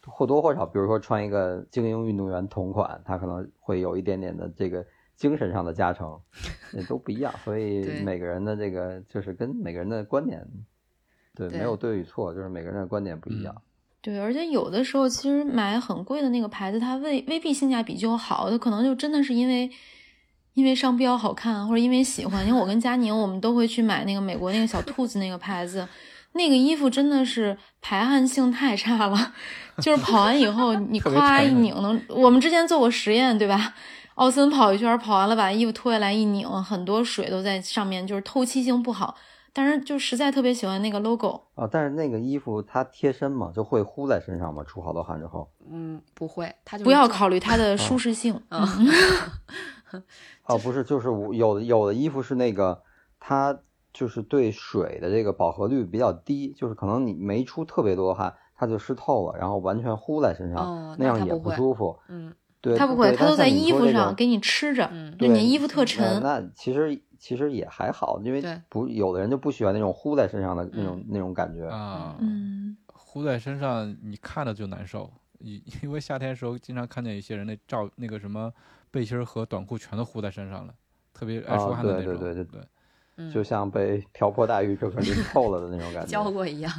[0.05, 4.85] 或多或少，比如说穿一个精英运动员同款，他可能会有一点点的这个
[5.17, 6.17] 精神上的加成，
[6.71, 7.33] 也都不一样。
[7.43, 10.47] 所以 每个人的这个就是跟每个人的观点，
[11.35, 13.53] 对，对没有对与错，就是每个人的观点不一样。
[13.99, 19.69] 对，而且有的时候其实买很贵的那个牌子，它未未必性价比就好，它可能就真的是因为
[20.53, 22.47] 因为商标好看，或者因为喜欢。
[22.47, 25.85] 因为我跟佳宁，我们都会去买那个美国那个小兔子那个牌子，
[26.33, 29.33] 那个衣服真的是排汗性太差了，
[29.81, 33.73] 就是跑完以后你 夸一拧能，我们之前做过实验，对吧？
[34.17, 39.15] 奥森跑一圈，跑完了把衣服脱下来一拧，很多水都在上面，就是透气性不好。
[39.53, 41.39] 但是就实在特别喜欢那个 logo。
[41.53, 45.47] 啊，但是那个衣服它贴身嘛，就会呼在身上嘛，出好多汗之后。
[45.69, 48.39] 嗯，不会，它就不要考虑它的舒适性。
[48.49, 48.67] 啊，
[50.45, 52.81] 哦，不是，就是有的有的衣服是那个
[53.19, 53.59] 它
[53.93, 61.97] 就是对水的这个饱和率比较低，就是可能你没出特别多汗，它就湿透了，然后完全呼在身上，哦那样也不舒服。
[62.09, 62.31] 嗯，
[62.69, 66.21] 对，它不会，对它都在衣服上给你吃着，嗯就你衣服特呃沉。
[66.21, 71.67] 那其实其实也还好，因为对不有的人就不喜欢那种呼在身上的那种、嗯那种感觉。
[71.67, 75.11] 啊，嗯，糊在身上，你看着就难受。
[75.39, 78.51] 因 因为夏天的时候，经常看见一些人那照那个什么
[78.89, 80.73] 背心儿和短裤全都糊在身上了，
[81.13, 82.19] 特别爱啊出汗的那对种。
[82.19, 82.61] 对对对
[83.19, 86.07] 嗯就像被瓢泼大雨整个淋透了的那种感觉。
[86.07, 86.71] 浇过一样。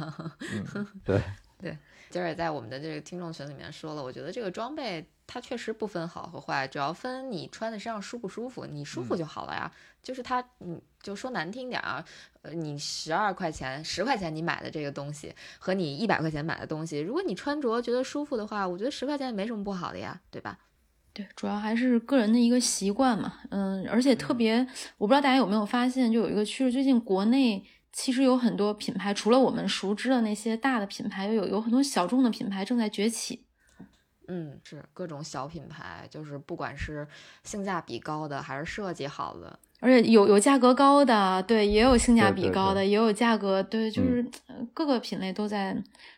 [0.73, 1.77] 嗯 对，
[2.09, 9.71] 今儿也在我们的这个听众群里面说了，我觉得这个装备它确实不分好和坏，主要分你穿在身上舒不舒服，你舒服就好了呀。
[10.01, 12.03] 就是它，嗯，就说难听点啊，
[12.41, 20.57] 呃，你十二块钱、十块钱你买的这个东西，和你一百块钱买的东西，如果你穿着觉得舒服的话，我觉得十块钱也没什么不好的呀，对吧？
[21.13, 23.35] 对，主要还是个人的一个习惯嘛。
[23.51, 24.65] 嗯，而且特别，
[24.97, 27.63] 我不知道大家有没有发现，就有一个趋势，最近国内
[27.93, 33.45] 其实有很多品牌，除了我们熟知的那些大的品牌，有有很多小众的品牌正在崛起。
[34.29, 37.05] 嗯，是各种小品牌，就是不管是
[37.43, 45.75] 性价比高的，还是设计好的，而且有有价格高的，对，也有性价对对对比高的，也有价格对，就是、呃各个品类都在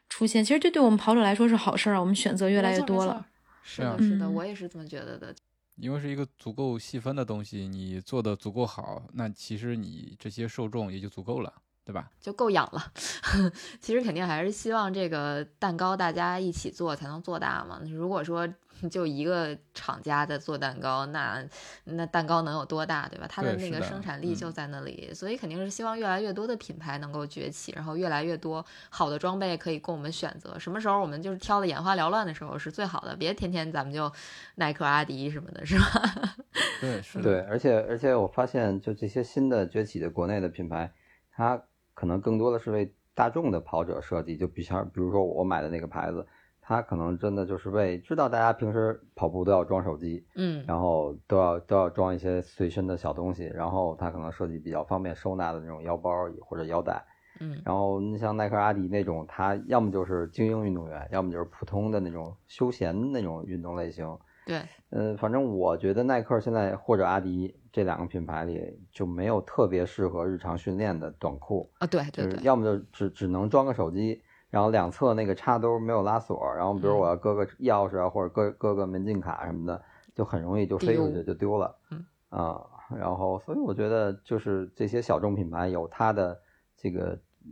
[0.09, 0.43] 出现。
[0.43, 3.25] 其实这对我们跑者来说是好事儿啊，我们选择越来越多了。。
[3.63, 5.33] 是的，是啊是的，嗯我也是这么觉得的。
[5.77, 11.53] 因为是一个足够细分的东西，你做的足够好，那其实你这些受众也就足够了，
[11.91, 12.09] 对吧？
[12.19, 12.91] 就够养了。
[13.81, 17.81] 其实肯定还是希望这个蛋糕大家一起做才能做大嘛。
[17.91, 18.47] 如果说
[18.89, 21.43] 就一个厂家在做蛋糕，那
[21.83, 23.27] 那蛋糕能有多大，对吧？
[23.29, 30.57] 它的那个生产力就嗯在那里，所以肯定是希望越来越多的品牌能够崛起，然后越来越多好的装备可以供我们选择。
[30.57, 34.11] 什么时候我们就是挑的眼花缭乱的时候是最好的，别天天咱们就
[34.55, 36.35] 耐克、阿迪什么的，是吧？
[36.79, 37.23] 对， 是的。
[37.23, 40.91] 对，而且而且我发现，就这些新的崛起的国内的品牌，
[41.31, 41.61] 它
[41.93, 44.37] 可能更多的是为大众的跑者设计。
[44.37, 46.25] 就比像比如说我买的那个牌子，
[46.61, 56.11] 它可能真的就是为知道大家平时跑步都要装手机，嗯，然后都要都要装一些随身的小东西，然后它可能设计比较方便收纳的那种腰包
[56.41, 57.03] 或者腰带。
[57.39, 64.05] 嗯然后你像耐克、阿迪那种，它要么就是精英运动员，要么就是普通的那种休闲那种运动类型。
[64.45, 72.39] 对，嗯，反正我觉得耐克现在或者阿迪这两个品牌里就没有特别适合日常训练的短裤，啊，对就是对。
[72.39, 76.99] 对，要么就只只能装个手机，然后两侧那个插兜没有拉锁，然后比如嗯。
[76.99, 79.81] 我要搁个钥匙啊，或者搁搁个门禁卡什么的，
[80.15, 81.75] 就很容易就飞出去就丢了。
[81.91, 82.05] 嗯。
[82.29, 82.61] 啊，
[82.97, 86.39] 然后所以我觉得就是这些小众品牌有它的
[86.75, 87.51] 这个嗯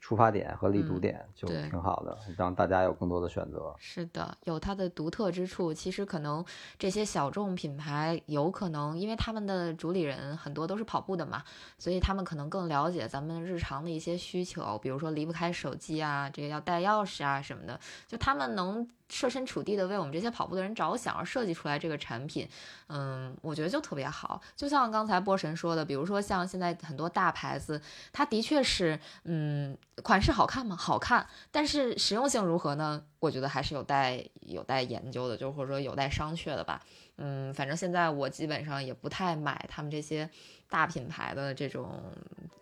[0.00, 3.74] 出发点和立足嗯点就挺好的，让大家有更多的选择。
[3.78, 5.74] 是的，有它的独特之处。
[5.74, 6.44] 其实可能
[6.78, 11.42] 这些小众品牌有可能，因为他们的主理人很多都是跑步的嘛，
[11.78, 22.48] 所以他们可能更了解咱们日常的一些需求，比如说离不开手机啊，这个要带钥匙啊什么的，就他们能设身处地的为我们这些跑步的人着想而设计出来这个产品，
[22.88, 24.40] 嗯，我觉得就特别好。
[24.56, 27.78] 就像刚才波神说的，比如说像现在很多大牌子，
[28.10, 30.74] 它的确是，嗯，款式好看吗？
[30.74, 33.04] 好看，但是实用性如何呢？
[33.18, 36.80] 我觉得还是有待有待研究的，就或者说有待商榷的吧。
[37.18, 40.28] 嗯，反正现在我基本上也不太买他们这些
[40.72, 42.00] 大品牌的这种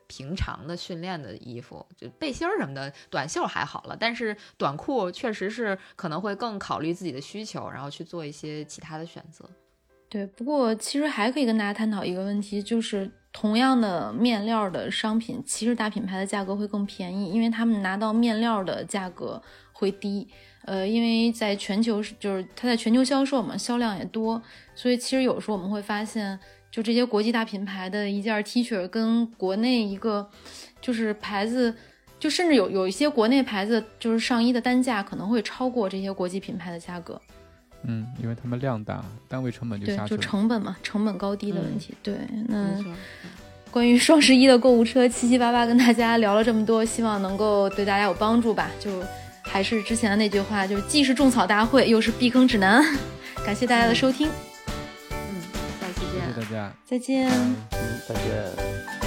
[0.08, 9.48] 平常的训练的衣服，就背心儿什么的，短袖还好了，但是短裤确实是可能会更考虑自己的需求，然后去做一些其他的选择。
[10.08, 19.40] 对，不过其实还可以跟大家探讨一个问题，就是同样的面料的商品，其实大品牌的价格会更便宜，因为他们拿到面料的价格
[19.72, 20.26] 会低。
[20.64, 24.42] 呃，因为在全球是就是它在全球销售嘛，销量也多，
[24.74, 26.38] 所以其实有时候我们会发现，
[26.70, 30.28] 就这些国际大品牌的一件 T 恤跟国内一个
[30.80, 31.74] 就是牌子。
[32.18, 37.18] 就甚至有有一些国内牌子，就是上衣的单价可能会超过这些国际品牌的价格。
[37.84, 40.20] 嗯，因为他们量大，单位成本就对，就下去了。
[40.20, 41.94] 成本嘛，成本高低的问嗯题。
[42.02, 42.14] 对，
[42.46, 42.84] 那，
[43.72, 48.70] 关于双十一的购物车，七七八八跟大家聊了这么多，希望能够对大家有帮助吧。
[48.78, 49.02] 就
[49.40, 52.84] 还是之前的那句话，就是既是种草大会，又是避坑指南。
[53.46, 54.28] 感谢大家的收听，
[56.84, 57.28] 再见。
[57.28, 57.56] 嗯，
[58.08, 58.99] 再见。